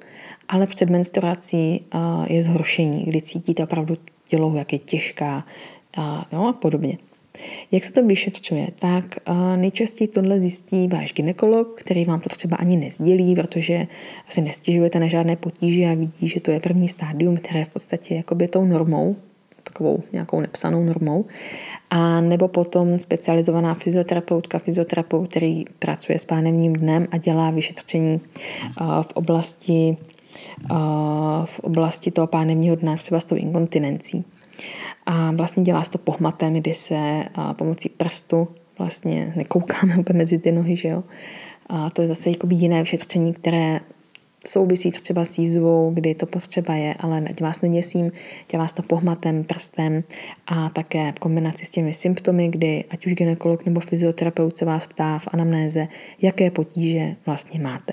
ale 0.49 0.67
před 0.67 0.91
menstruací 0.91 1.87
je 2.27 2.43
zhoršení, 2.43 3.05
kdy 3.05 3.23
cítíte 3.23 3.63
opravdu 3.63 3.97
tělo, 4.31 4.55
jak 4.57 4.73
je 4.73 4.79
těžká 4.79 5.47
a, 5.97 6.27
no 6.33 6.49
a 6.49 6.53
podobně. 6.53 6.99
Jak 7.73 7.85
se 7.85 7.93
to 7.93 8.07
vyšetřuje? 8.07 8.69
Tak 8.79 9.05
nejčastěji 9.57 10.09
tohle 10.09 10.41
zjistí 10.41 10.89
váš 10.89 11.13
ginekolog, 11.13 11.81
který 11.81 12.05
vám 12.05 12.21
to 12.21 12.29
třeba 12.29 12.57
ani 12.57 12.77
nezdělí, 12.77 13.35
protože 13.35 13.87
asi 14.29 14.41
nestěžujete 14.41 15.01
na 15.01 15.07
žádné 15.07 15.37
potíže 15.37 15.85
a 15.85 15.95
vidí, 15.95 16.29
že 16.29 16.41
to 16.41 16.51
je 16.51 16.61
první 16.61 16.89
stádium, 16.89 17.37
které 17.37 17.59
je 17.59 17.65
v 17.65 17.69
podstatě 17.69 18.15
jakoby 18.15 18.49
tou 18.49 18.65
normou, 18.65 19.17
takovou 19.63 20.03
nějakou 20.13 20.41
nepsanou 20.41 20.85
normou. 20.85 21.25
A 21.91 22.21
nebo 22.21 22.49
potom 22.49 22.99
specializovaná 22.99 23.75
fyzioterapeutka, 23.75 24.59
fyzioterapeut, 24.59 25.29
který 25.29 25.65
pracuje 25.79 26.19
s 26.19 26.25
pánevním 26.25 26.73
dnem 26.73 27.07
a 27.11 27.17
dělá 27.17 27.51
vyšetření 27.51 28.21
v 29.03 29.13
oblasti 29.15 29.97
v 31.45 31.59
oblasti 31.61 32.11
toho 32.11 32.27
pánevního 32.27 32.77
dna, 32.77 32.97
třeba 32.97 33.21
s 33.21 33.25
tou 33.25 33.37
inkontinencí. 33.37 34.25
A 35.07 35.31
vlastně 35.33 35.63
dělá 35.63 35.85
se 35.85 35.91
to 35.91 35.99
pohmatem, 35.99 36.55
kdy 36.55 36.75
se 36.75 37.25
pomocí 37.53 37.89
prstu 37.89 38.49
vlastně 38.79 39.33
nekoukáme 39.37 39.97
úplně 39.97 40.19
mezi 40.19 40.39
ty 40.39 40.53
nohy, 40.53 40.77
že 40.77 40.89
jo. 40.89 41.03
A 41.67 41.91
to 41.91 42.03
je 42.03 42.09
zase 42.09 42.31
jakoby 42.31 42.55
jiné 42.55 42.81
vyšetření, 42.81 43.33
které 43.33 43.81
souvisí 44.47 44.91
třeba 44.91 45.25
s 45.25 45.39
jízvou, 45.39 45.91
kdy 45.95 46.15
to 46.15 46.27
potřeba 46.27 46.75
je, 46.75 46.95
ale 46.95 47.23
ať 47.31 47.41
vás 47.41 47.61
neděsím, 47.61 48.13
dělá 48.51 48.69
se 48.69 48.75
to 48.75 48.83
pohmatem, 48.83 49.45
prstem 49.45 50.05
a 50.47 50.69
také 50.69 51.13
v 51.13 51.19
kombinaci 51.19 51.67
s 51.67 51.71
těmi 51.71 51.93
symptomy, 51.93 52.49
kdy 52.49 52.85
ať 52.91 53.07
už 53.07 53.15
ginekolog 53.15 53.67
nebo 53.67 53.81
fyzioterapeut 53.81 54.57
se 54.57 54.65
vás 54.65 54.87
ptá 54.87 55.19
v 55.19 55.29
anamnéze, 55.33 55.89
jaké 56.23 56.51
potíže 56.51 57.17
vlastně 57.27 57.61
máte. 57.61 57.93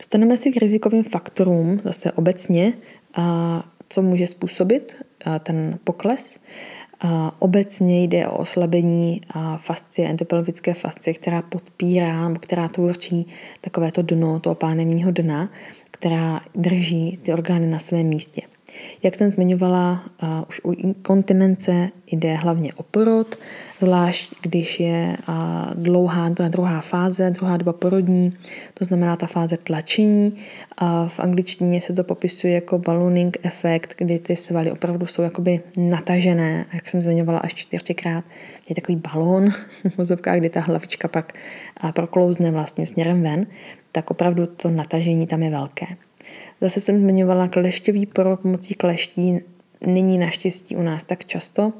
Dostaneme 0.00 0.36
si 0.36 0.52
k 0.52 0.56
rizikovým 0.56 1.04
faktorům 1.04 1.80
zase 1.84 2.12
obecně, 2.12 2.72
co 3.88 4.02
může 4.02 4.26
způsobit 4.26 4.96
ten 5.40 5.78
pokles. 5.84 6.38
Obecně 7.38 8.04
jde 8.04 8.28
o 8.28 8.38
oslabení 8.38 9.20
fascie, 9.56 10.08
endopelvické 10.08 10.74
fascie, 10.74 11.14
která 11.14 11.42
podpírá 11.42 12.28
nebo 12.28 12.40
která 12.40 12.68
tvoří 12.68 13.26
takovéto 13.60 14.02
dno 14.02 14.40
toho 14.40 14.54
pánevního 14.54 15.10
dna, 15.10 15.50
která 15.90 16.40
drží 16.54 17.18
ty 17.22 17.32
orgány 17.32 17.66
na 17.66 17.78
svém 17.78 18.06
místě. 18.06 18.42
Jak 19.02 19.14
jsem 19.14 19.30
zmiňovala, 19.30 20.04
už 20.48 20.60
u 20.64 20.72
inkontinence 20.72 21.88
jde 22.06 22.34
hlavně 22.34 22.72
o 22.74 22.82
porod, 22.82 23.36
zvlášť 23.78 24.34
když 24.42 24.80
je 24.80 25.16
uh, 25.28 25.34
dlouhá 25.74 26.30
ta 26.30 26.48
druhá 26.48 26.80
fáze, 26.80 27.30
druhá 27.30 27.56
doba 27.56 27.72
porodní, 27.72 28.32
to 28.74 28.84
znamená 28.84 29.16
ta 29.16 29.26
fáze 29.26 29.56
tlačení. 29.56 30.36
V 31.08 31.20
angličtině 31.20 31.80
se 31.80 31.92
to 31.92 32.04
popisuje 32.04 32.54
jako 32.54 32.78
ballooning 32.78 33.36
efekt, 33.42 33.94
kdy 33.98 34.18
ty 34.18 34.36
svaly 34.36 34.72
opravdu 34.72 35.06
jsou 35.06 35.22
jakoby 35.22 35.60
natažené, 35.78 36.66
jak 36.72 36.88
jsem 36.88 37.02
zmiňovala 37.02 37.38
až 37.38 37.54
čtyřikrát, 37.54 38.24
je 38.68 38.74
takový 38.74 38.96
balón 38.96 39.50
v 39.98 40.22
kdy 40.36 40.50
ta 40.50 40.60
hlavička 40.60 41.08
pak 41.08 41.32
proklouzne 41.94 42.50
vlastně 42.50 42.86
směrem 42.86 43.22
ven, 43.22 43.46
tak 43.92 44.10
opravdu 44.10 44.46
to 44.46 44.70
natažení 44.70 45.26
tam 45.26 45.42
je 45.42 45.50
velké. 45.50 45.86
Zase 46.60 46.80
jsem 46.80 47.00
zmiňovala 47.00 47.48
klešťový 47.48 48.06
porod 48.06 48.40
pomocí 48.40 48.74
kleští. 48.74 49.40
Není 49.86 50.18
naštěstí 50.18 50.76
u 50.76 50.82
nás 50.82 51.04
tak 51.04 51.24
často, 51.24 51.72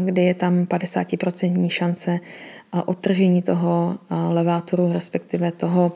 kde 0.00 0.22
je 0.22 0.34
tam 0.34 0.64
50% 0.64 1.68
šance 1.68 2.20
odtržení 2.86 3.42
toho 3.42 3.98
levátoru, 4.30 4.92
respektive 4.92 5.52
toho 5.52 5.92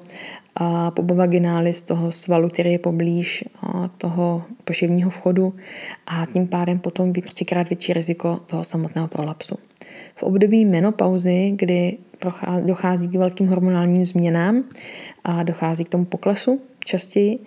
z 1.72 1.83
toho 1.83 2.12
svalu, 2.12 2.48
který 2.48 2.72
je 2.72 2.79
poblíž 2.79 3.44
toho 3.98 4.42
poševního 4.64 5.11
vchodu 5.11 5.55
a 6.07 6.27
tím 6.27 6.48
pádem 6.48 6.79
potom 6.79 7.12
být 7.12 7.35
třikrát 7.35 7.68
větší 7.68 7.92
riziko 7.92 8.40
toho 8.46 8.64
samotného 8.64 9.09
prolapsu. 9.09 9.57
V 10.16 10.22
období 10.22 10.64
menopauzy, 10.64 11.53
kdy 11.57 11.98
dochází 12.61 13.09
k 13.09 13.16
velkým 13.16 13.48
hormonálním 13.48 14.05
změnám 14.05 14.64
a 15.24 15.42
dochází 15.42 15.85
k 15.85 15.88
tomu 15.88 16.05
poklesu 16.05 16.61
častěji, 16.85 17.38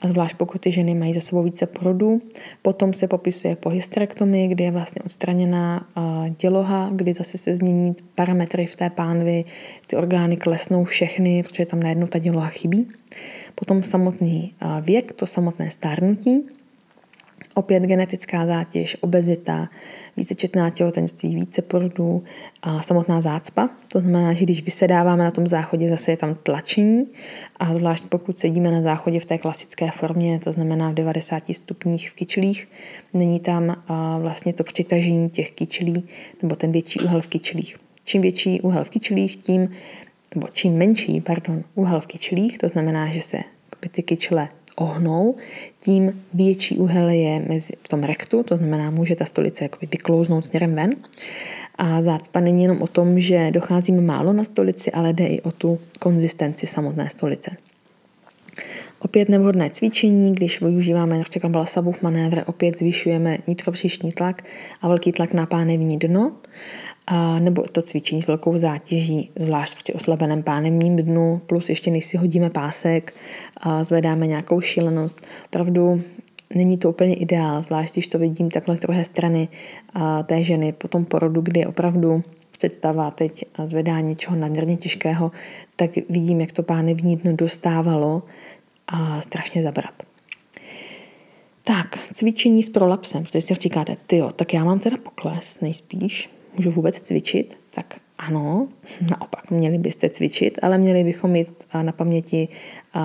a 0.00 0.08
zvlášť 0.08 0.36
pokud 0.36 0.60
ty 0.60 0.72
ženy 0.72 0.94
mají 0.94 1.12
za 1.12 1.20
sebou 1.20 1.42
více 1.42 1.66
porodů. 1.66 2.22
Potom 2.62 2.92
se 2.92 3.08
popisuje 3.08 3.56
po 3.56 3.68
hysterektomii, 3.68 4.48
kdy 4.48 4.64
je 4.64 4.70
vlastně 4.70 5.02
odstraněná 5.04 5.86
děloha, 6.38 6.90
kdy 6.92 7.12
zase 7.12 7.38
se 7.38 7.54
změní 7.54 7.94
parametry 8.14 8.66
v 8.66 8.76
té 8.76 8.90
pánvi, 8.90 9.44
ty 9.86 9.96
orgány 9.96 10.36
klesnou 10.36 10.84
všechny, 10.84 11.42
protože 11.42 11.66
tam 11.66 11.80
najednou 11.80 12.06
ta 12.06 12.18
děloha 12.18 12.48
chybí. 12.48 12.88
Potom 13.54 13.82
samotný 13.82 14.54
věk, 14.80 15.12
to 15.12 15.26
samotné 15.26 15.70
stárnutí, 15.70 16.46
Opět 17.54 17.82
genetická 17.82 18.46
zátěž, 18.46 18.96
obezita, 19.00 19.68
vícečetná 20.16 20.70
těhotenství, 20.70 21.34
více 21.34 21.62
porodů 21.62 22.24
a 22.62 22.82
samotná 22.82 23.20
zácpa. 23.20 23.70
To 23.88 24.00
znamená, 24.00 24.32
že 24.32 24.44
když 24.44 24.62
vysedáváme 24.62 25.24
na 25.24 25.30
tom 25.30 25.46
záchodě, 25.46 25.88
zase 25.88 26.10
je 26.10 26.16
tam 26.16 26.34
tlačení 26.34 27.06
a 27.56 27.74
zvlášť 27.74 28.04
pokud 28.08 28.38
sedíme 28.38 28.70
na 28.70 28.82
záchodě 28.82 29.20
v 29.20 29.26
té 29.26 29.38
klasické 29.38 29.90
formě, 29.90 30.40
to 30.44 30.52
znamená 30.52 30.90
v 30.90 30.94
90 30.94 31.42
stupních 31.52 32.10
v 32.10 32.14
kyčlích, 32.14 32.68
není 33.14 33.40
tam 33.40 33.82
vlastně 34.20 34.52
to 34.52 34.64
přitažení 34.64 35.30
těch 35.30 35.52
kyčlí 35.52 36.08
nebo 36.42 36.56
ten 36.56 36.72
větší 36.72 37.00
úhel 37.00 37.20
v 37.20 37.26
kyčlích. 37.26 37.76
Čím 38.04 38.22
větší 38.22 38.60
úhel 38.60 38.84
v 38.84 38.90
kyčlích, 38.90 39.36
tím, 39.36 39.68
nebo 40.34 40.48
čím 40.52 40.72
menší, 40.72 41.20
pardon, 41.20 41.64
úhel 41.74 42.00
v 42.00 42.06
kyčlích, 42.06 42.58
to 42.58 42.68
znamená, 42.68 43.06
že 43.06 43.20
se 43.20 43.38
ty 43.90 44.02
kyčle 44.02 44.48
ohnou, 44.76 45.36
tím 45.80 46.22
větší 46.34 46.78
úhel 46.78 47.08
je 47.08 47.44
mezi, 47.48 47.72
v 47.82 47.88
tom 47.88 48.02
rektu, 48.02 48.42
to 48.42 48.56
znamená, 48.56 48.90
může 48.90 49.16
ta 49.16 49.24
stolice 49.24 49.64
jakoby 49.64 49.88
vyklouznout 49.92 50.46
směrem 50.46 50.74
ven. 50.74 50.96
A 51.78 52.02
zácpa 52.02 52.40
není 52.40 52.62
jenom 52.62 52.82
o 52.82 52.86
tom, 52.86 53.20
že 53.20 53.50
docházíme 53.50 54.00
málo 54.00 54.32
na 54.32 54.44
stolici, 54.44 54.92
ale 54.92 55.12
jde 55.12 55.26
i 55.26 55.40
o 55.40 55.52
tu 55.52 55.78
konzistenci 55.98 56.66
samotné 56.66 57.10
stolice. 57.10 57.50
Opět 58.98 59.28
nevhodné 59.28 59.70
cvičení, 59.70 60.32
když 60.32 60.60
využíváme 60.60 61.18
například 61.18 61.50
Balasabův 61.50 62.02
manévr, 62.02 62.42
opět 62.46 62.78
zvyšujeme 62.78 63.38
nitropříšní 63.46 64.12
tlak 64.12 64.42
a 64.82 64.88
velký 64.88 65.12
tlak 65.12 65.32
na 65.32 65.46
pánevní 65.46 65.98
dno 65.98 66.32
nebo 67.38 67.62
to 67.62 67.82
cvičení 67.82 68.22
s 68.22 68.26
velkou 68.26 68.58
zátěží, 68.58 69.30
zvlášť 69.36 69.76
při 69.76 69.92
oslabeném 69.92 70.42
pánevním 70.42 70.96
dnu, 70.96 71.40
plus 71.46 71.68
ještě 71.68 71.90
než 71.90 72.04
si 72.04 72.16
hodíme 72.16 72.50
pásek 72.50 73.14
a 73.56 73.84
zvedáme 73.84 74.26
nějakou 74.26 74.60
šílenost. 74.60 75.26
Opravdu 75.44 76.02
není 76.54 76.78
to 76.78 76.90
úplně 76.90 77.14
ideál, 77.14 77.62
zvlášť 77.62 77.94
když 77.94 78.08
to 78.08 78.18
vidím 78.18 78.50
takhle 78.50 78.76
z 78.76 78.80
druhé 78.80 79.04
strany 79.04 79.48
té 80.24 80.42
ženy 80.42 80.72
po 80.72 80.88
tom 80.88 81.04
porodu, 81.04 81.40
kdy 81.40 81.66
opravdu 81.66 82.22
představa 82.52 83.10
teď 83.10 83.44
zvedá 83.64 84.00
něčeho 84.00 84.36
nadměrně 84.36 84.76
těžkého, 84.76 85.32
tak 85.76 85.90
vidím, 86.08 86.40
jak 86.40 86.52
to 86.52 86.62
pánevní 86.62 87.16
dno 87.16 87.32
dostávalo 87.36 88.22
a 88.88 89.20
strašně 89.20 89.62
zabrat. 89.62 90.02
Tak, 91.64 91.98
cvičení 92.12 92.62
s 92.62 92.70
prolapsem, 92.70 93.24
protože 93.24 93.40
si 93.40 93.54
říkáte, 93.54 93.96
ty 94.06 94.22
tak 94.36 94.54
já 94.54 94.64
mám 94.64 94.78
teda 94.78 94.96
pokles 95.02 95.60
nejspíš, 95.60 96.30
můžu 96.60 96.70
vůbec 96.70 97.00
cvičit, 97.00 97.58
tak 97.70 98.00
ano, 98.18 98.68
naopak, 99.10 99.50
měli 99.50 99.78
byste 99.78 100.10
cvičit, 100.10 100.58
ale 100.62 100.78
měli 100.78 101.04
bychom 101.04 101.30
mít 101.30 101.48
na 101.82 101.92
paměti 101.92 102.48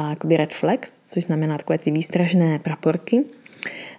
jakoby 0.10 0.38
red 0.38 0.54
flags, 0.54 1.02
což 1.08 1.24
znamená 1.24 1.58
takové 1.58 1.78
ty 1.78 1.92
výstražné 1.92 2.60
praporky. 2.60 3.24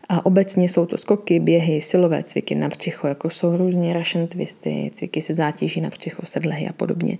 A 0.08 0.26
obecně 0.26 0.68
jsou 0.68 0.86
to 0.86 0.98
skoky, 0.98 1.40
běhy, 1.40 1.80
silové 1.80 2.22
cviky 2.22 2.54
na 2.54 2.68
břicho, 2.68 3.06
jako 3.06 3.30
jsou 3.30 3.56
různě 3.56 3.92
Russian 3.92 4.26
twisty, 4.26 4.90
cviky 4.94 5.22
se 5.22 5.34
zátěží 5.34 5.80
na 5.80 5.88
břicho, 5.88 6.26
sedlehy 6.26 6.68
a 6.68 6.72
podobně, 6.72 7.18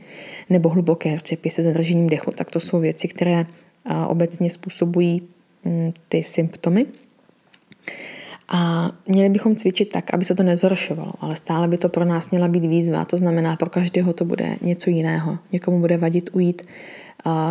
nebo 0.50 0.68
hluboké 0.68 1.16
řepy 1.16 1.50
se 1.50 1.62
zadržením 1.62 2.06
dechu. 2.06 2.30
Tak 2.30 2.50
to 2.50 2.60
jsou 2.60 2.80
věci, 2.80 3.08
které 3.08 3.46
obecně 4.08 4.50
způsobují 4.50 5.28
mm, 5.64 5.92
ty 6.08 6.22
symptomy. 6.22 6.86
A 8.48 8.90
měli 9.06 9.28
bychom 9.28 9.56
cvičit 9.56 9.88
tak, 9.88 10.14
aby 10.14 10.24
se 10.24 10.34
to 10.34 10.42
nezhoršovalo, 10.42 11.12
ale 11.20 11.36
stále 11.36 11.68
by 11.68 11.78
to 11.78 11.88
pro 11.88 12.04
nás 12.04 12.30
měla 12.30 12.48
být 12.48 12.64
výzva. 12.64 13.04
To 13.04 13.18
znamená, 13.18 13.56
pro 13.56 13.70
každého 13.70 14.12
to 14.12 14.24
bude 14.24 14.56
něco 14.60 14.90
jiného. 14.90 15.38
Někomu 15.52 15.80
bude 15.80 15.96
vadit 15.96 16.30
ujít 16.32 16.62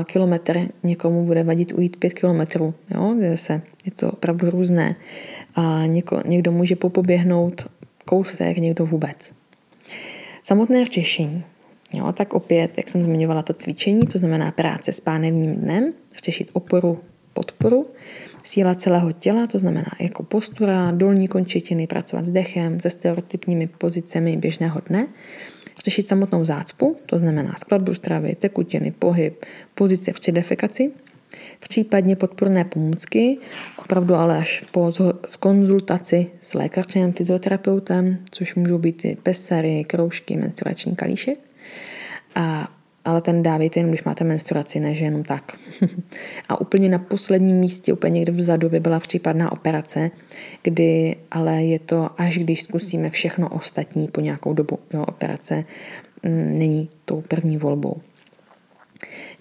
kilometr, 0.03 0.67
někomu 0.83 1.25
bude 1.25 1.43
vadit 1.43 1.73
ujít 1.73 1.97
pět 1.97 2.13
kilometrů. 2.13 2.73
Jo? 2.93 3.15
Zase 3.29 3.61
je 3.85 3.91
to 3.91 4.11
opravdu 4.11 4.49
různé. 4.49 4.95
A 5.55 5.85
něko, 5.85 6.21
někdo 6.25 6.51
může 6.51 6.75
popoběhnout 6.75 7.67
kousek, 8.05 8.57
někdo 8.57 8.85
vůbec. 8.85 9.31
Samotné 10.43 10.85
řešení. 10.85 11.43
Jo, 11.93 12.11
tak 12.11 12.33
opět, 12.33 12.77
jak 12.77 12.89
jsem 12.89 13.03
zmiňovala, 13.03 13.41
to 13.41 13.53
cvičení, 13.53 14.01
to 14.01 14.17
znamená 14.17 14.51
práce 14.51 14.91
s 14.91 14.99
pánevním 14.99 15.55
dnem, 15.55 15.93
řešit 16.25 16.49
oporu, 16.53 16.99
podporu, 17.35 17.87
síla 18.43 18.75
celého 18.75 19.11
těla, 19.11 19.47
to 19.47 19.59
znamená 19.59 19.91
jako 19.99 20.23
postura, 20.23 20.91
dolní 20.91 21.27
končetiny, 21.27 21.87
pracovat 21.87 22.25
s 22.25 22.29
dechem, 22.29 22.79
se 22.79 22.89
stereotypními 22.89 23.67
pozicemi 23.67 24.37
běžného 24.37 24.81
dne, 24.89 25.07
řešit 25.85 26.07
samotnou 26.07 26.45
zácpu, 26.45 26.97
to 27.05 27.19
znamená 27.19 27.53
skladbu 27.57 27.93
stravy, 27.93 28.35
tekutiny, 28.35 28.91
pohyb, 28.91 29.45
pozice 29.75 30.13
při 30.13 30.31
defekaci, 30.31 30.91
případně 31.59 32.15
podporné 32.15 32.65
pomůcky, 32.65 33.37
opravdu 33.77 34.15
ale 34.15 34.37
až 34.37 34.63
po 34.71 34.91
konzultaci 35.39 36.27
s 36.41 36.53
lékařem, 36.53 37.13
fyzioterapeutem, 37.13 38.17
což 38.31 38.55
můžou 38.55 38.77
být 38.77 39.05
i 39.05 39.17
pesery, 39.23 39.83
kroužky, 39.83 40.37
menstruační 40.37 40.95
kalíšek. 40.95 41.39
A 42.35 42.71
ale 43.05 43.21
ten 43.21 43.43
dávejte 43.43 43.79
jenom, 43.79 43.91
když 43.91 44.03
máte 44.03 44.23
menstruaci, 44.23 44.79
ne 44.79 44.95
že 44.95 45.05
jenom 45.05 45.23
tak. 45.23 45.57
a 46.49 46.61
úplně 46.61 46.89
na 46.89 46.99
posledním 46.99 47.55
místě, 47.55 47.93
úplně 47.93 48.13
někde 48.13 48.31
vzadu 48.31 48.69
by 48.69 48.79
byla 48.79 48.99
případná 48.99 49.51
operace, 49.51 50.11
kdy 50.63 51.15
ale 51.31 51.63
je 51.63 51.79
to 51.79 52.09
až 52.17 52.37
když 52.37 52.63
zkusíme 52.63 53.09
všechno 53.09 53.49
ostatní 53.49 54.07
po 54.07 54.21
nějakou 54.21 54.53
dobu. 54.53 54.79
Jo, 54.93 55.03
operace 55.07 55.63
mm, 56.23 56.59
není 56.59 56.89
tou 57.05 57.21
první 57.21 57.57
volbou. 57.57 57.95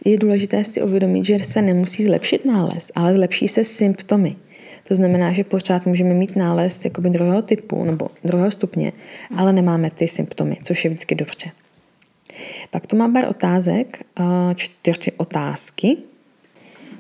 Je 0.05 0.19
důležité 0.19 0.65
si 0.65 0.83
uvědomit, 0.83 1.25
že 1.25 1.39
se 1.39 1.63
nemusí 1.63 2.05
zlepšit 2.05 2.45
nález, 2.45 2.93
ale 2.95 3.15
zlepší 3.15 3.49
se 3.49 3.65
symptomy. 3.65 4.37
To 4.89 4.97
znamená, 4.97 5.33
že 5.33 5.45
pořád 5.45 5.87
můžeme 5.87 6.15
mít 6.15 6.37
nález 6.37 6.85
jakoby 6.85 7.11
druhého 7.11 7.43
typu 7.43 7.85
nebo 7.85 8.09
druhého 8.25 8.51
stupně, 8.51 8.93
ale 9.37 9.53
nemáme 9.53 9.91
ty 9.91 10.09
symptomy, 10.09 10.57
což 10.63 10.85
je 10.85 10.91
vždycky 10.91 11.15
dobře. 11.15 11.51
Pak 12.71 12.87
tu 12.87 12.97
mám 12.97 13.13
pár 13.13 13.29
otázek, 13.29 14.07
čtyři 14.55 15.13
otázky. 15.13 15.97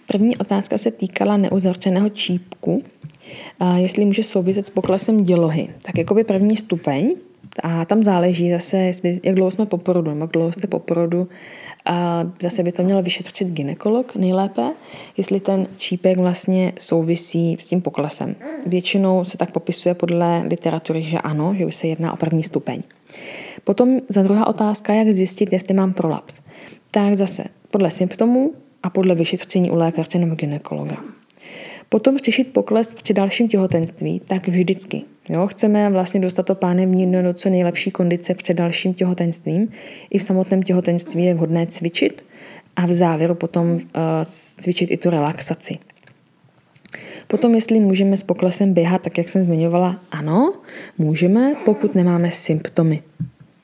První 0.06 0.36
otázka 0.36 0.78
se 0.78 0.90
týkala 0.90 1.36
neuzavřeného 1.36 2.08
čípku, 2.08 2.82
jestli 3.76 4.04
může 4.04 4.22
souviset 4.22 4.66
s 4.66 4.70
poklesem 4.70 5.24
dělohy. 5.24 5.68
Tak 5.82 5.98
jako 5.98 6.14
by 6.14 6.24
první 6.24 6.56
stupeň, 6.56 7.14
a 7.62 7.84
tam 7.84 8.02
záleží 8.02 8.50
zase, 8.50 8.92
jak 9.22 9.34
dlouho 9.34 9.50
jsme 9.50 9.66
po 9.66 9.78
porodu, 9.78 10.10
nebo 10.10 10.24
jak 10.24 10.30
dlouho 10.30 10.52
jste 10.52 10.66
po 10.66 10.78
porodu. 10.78 11.28
A 11.84 12.24
zase 12.42 12.62
by 12.62 12.72
to 12.72 12.82
mělo 12.82 13.02
vyšetřit 13.02 13.48
ginekolog 13.48 14.14
nejlépe, 14.14 14.72
jestli 15.16 15.40
ten 15.40 15.66
čípek 15.76 16.18
vlastně 16.18 16.72
souvisí 16.78 17.56
s 17.60 17.68
tím 17.68 17.80
poklesem. 17.80 18.36
Většinou 18.66 19.24
se 19.24 19.38
tak 19.38 19.50
popisuje 19.50 19.94
podle 19.94 20.42
literatury, 20.48 21.02
že 21.02 21.18
ano, 21.18 21.54
že 21.58 21.66
už 21.66 21.76
se 21.76 21.86
jedná 21.86 22.12
o 22.12 22.16
první 22.16 22.42
stupeň. 22.42 22.82
Potom 23.64 24.00
za 24.08 24.22
druhá 24.22 24.46
otázka, 24.46 24.92
jak 24.94 25.08
zjistit, 25.08 25.52
jestli 25.52 25.74
mám 25.74 25.92
prolaps. 25.92 26.40
Tak 26.90 27.16
zase 27.16 27.44
podle 27.70 27.90
symptomů 27.90 28.54
a 28.82 28.90
podle 28.90 29.14
vyšetření 29.14 29.70
u 29.70 29.74
lékaře 29.74 30.18
nebo 30.18 30.34
ginekologa. 30.34 30.96
Potom 31.88 32.18
řešit 32.18 32.52
pokles 32.52 32.94
při 32.94 33.14
dalším 33.14 33.48
těhotenství, 33.48 34.20
tak 34.26 34.48
vždycky. 34.48 35.02
Jo, 35.28 35.46
chceme 35.46 35.90
vlastně 35.90 36.20
dostat 36.20 36.46
to 36.46 36.54
pánevní 36.54 37.06
dno 37.06 37.22
do 37.22 37.34
co 37.34 37.50
nejlepší 37.50 37.90
kondice 37.90 38.34
před 38.34 38.54
dalším 38.54 38.94
těhotenstvím. 38.94 39.68
I 40.10 40.18
v 40.18 40.22
samotném 40.22 40.62
těhotenství 40.62 41.24
je 41.24 41.34
vhodné 41.34 41.66
cvičit 41.66 42.24
a 42.76 42.86
v 42.86 42.92
závěru 42.92 43.34
potom 43.34 43.72
uh, 43.72 43.80
cvičit 44.60 44.90
i 44.90 44.96
tu 44.96 45.10
relaxaci. 45.10 45.78
Potom, 47.26 47.54
jestli 47.54 47.80
můžeme 47.80 48.16
s 48.16 48.22
poklesem 48.22 48.72
běhat, 48.72 49.02
tak 49.02 49.18
jak 49.18 49.28
jsem 49.28 49.44
zmiňovala, 49.44 50.00
ano, 50.10 50.54
můžeme, 50.98 51.54
pokud 51.64 51.94
nemáme 51.94 52.30
symptomy. 52.30 53.02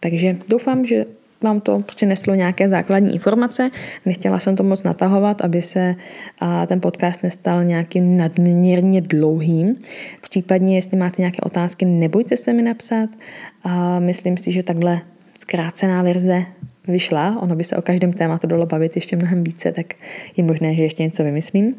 Takže 0.01 0.37
doufám, 0.49 0.87
že 0.87 1.07
vám 1.43 1.61
to 1.61 1.81
přineslo 1.81 2.35
nějaké 2.35 2.69
základní 2.69 3.15
informace. 3.15 3.71
Nechtěla 4.07 4.39
jsem 4.39 4.57
to 4.57 4.63
moc 4.63 4.83
natahovat, 4.83 5.41
aby 5.41 5.63
se 5.63 5.95
ten 6.67 6.81
podcast 6.81 7.23
nestal 7.23 7.65
nějakým 7.65 8.17
nadměrně 8.17 9.01
dlouhým. 9.01 9.77
Případně, 10.21 10.75
jestli 10.75 10.99
máte 10.99 11.23
nějaké 11.23 11.39
otázky, 11.41 11.85
nebojte 11.85 12.37
se 12.37 12.53
mi 12.53 12.63
napsat. 12.63 13.11
Myslím 13.99 14.37
si, 14.37 14.53
že 14.53 14.63
takhle 14.63 15.01
zkrácená 15.39 16.03
verze 16.03 16.45
vyšla, 16.89 17.43
ono 17.43 17.57
by 17.57 17.65
se 17.65 17.77
o 17.77 17.83
každém 17.83 18.13
tématu 18.13 18.47
dalo 18.47 18.67
bavit 18.67 18.97
ještě 18.97 19.17
mnohem 19.17 19.45
více, 19.45 19.73
tak 19.73 19.87
je 20.37 20.45
možné, 20.45 20.75
že 20.75 20.83
ještě 20.83 21.03
něco 21.03 21.25
vymyslím. 21.25 21.75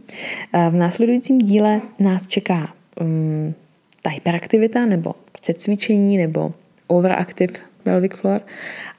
V 0.69 0.74
následujícím 0.74 1.38
díle 1.38 1.82
nás 2.00 2.28
čeká 2.28 2.74
um, 3.02 3.54
ta 4.02 4.10
hyperaktivita 4.10 4.86
nebo 4.86 5.13
předcvičení 5.41 6.17
nebo 6.17 6.54
overactive 6.88 7.54
pelvic 7.84 8.13
floor 8.13 8.41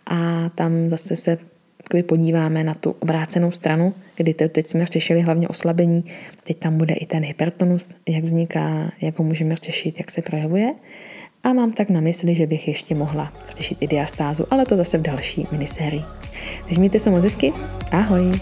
a 0.06 0.48
tam 0.48 0.88
zase 0.88 1.16
se 1.16 1.38
podíváme 2.06 2.64
na 2.64 2.74
tu 2.74 2.90
obrácenou 2.90 3.50
stranu, 3.50 3.94
kdy 4.16 4.34
to 4.34 4.48
teď 4.48 4.66
jsme 4.66 4.86
řešili 4.86 5.20
hlavně 5.20 5.48
oslabení, 5.48 6.04
teď 6.44 6.58
tam 6.58 6.78
bude 6.78 6.94
i 6.94 7.06
ten 7.06 7.24
hypertonus, 7.24 7.88
jak 8.08 8.24
vzniká, 8.24 8.92
jak 9.00 9.18
ho 9.18 9.24
můžeme 9.24 9.54
řešit, 9.56 9.98
jak 9.98 10.10
se 10.10 10.22
projevuje. 10.22 10.74
A 11.44 11.52
mám 11.52 11.72
tak 11.72 11.90
na 11.90 12.00
mysli, 12.00 12.34
že 12.34 12.46
bych 12.46 12.68
ještě 12.68 12.94
mohla 12.94 13.32
řešit 13.56 13.78
i 13.80 13.86
diastázu, 13.86 14.46
ale 14.50 14.66
to 14.66 14.76
zase 14.76 14.98
v 14.98 15.02
další 15.02 15.46
minisérii. 15.52 16.02
Takže 16.64 16.78
mějte 16.78 17.00
se 17.00 17.10
moc 17.10 17.24
hezky. 17.24 17.52
Ahoj! 17.90 18.40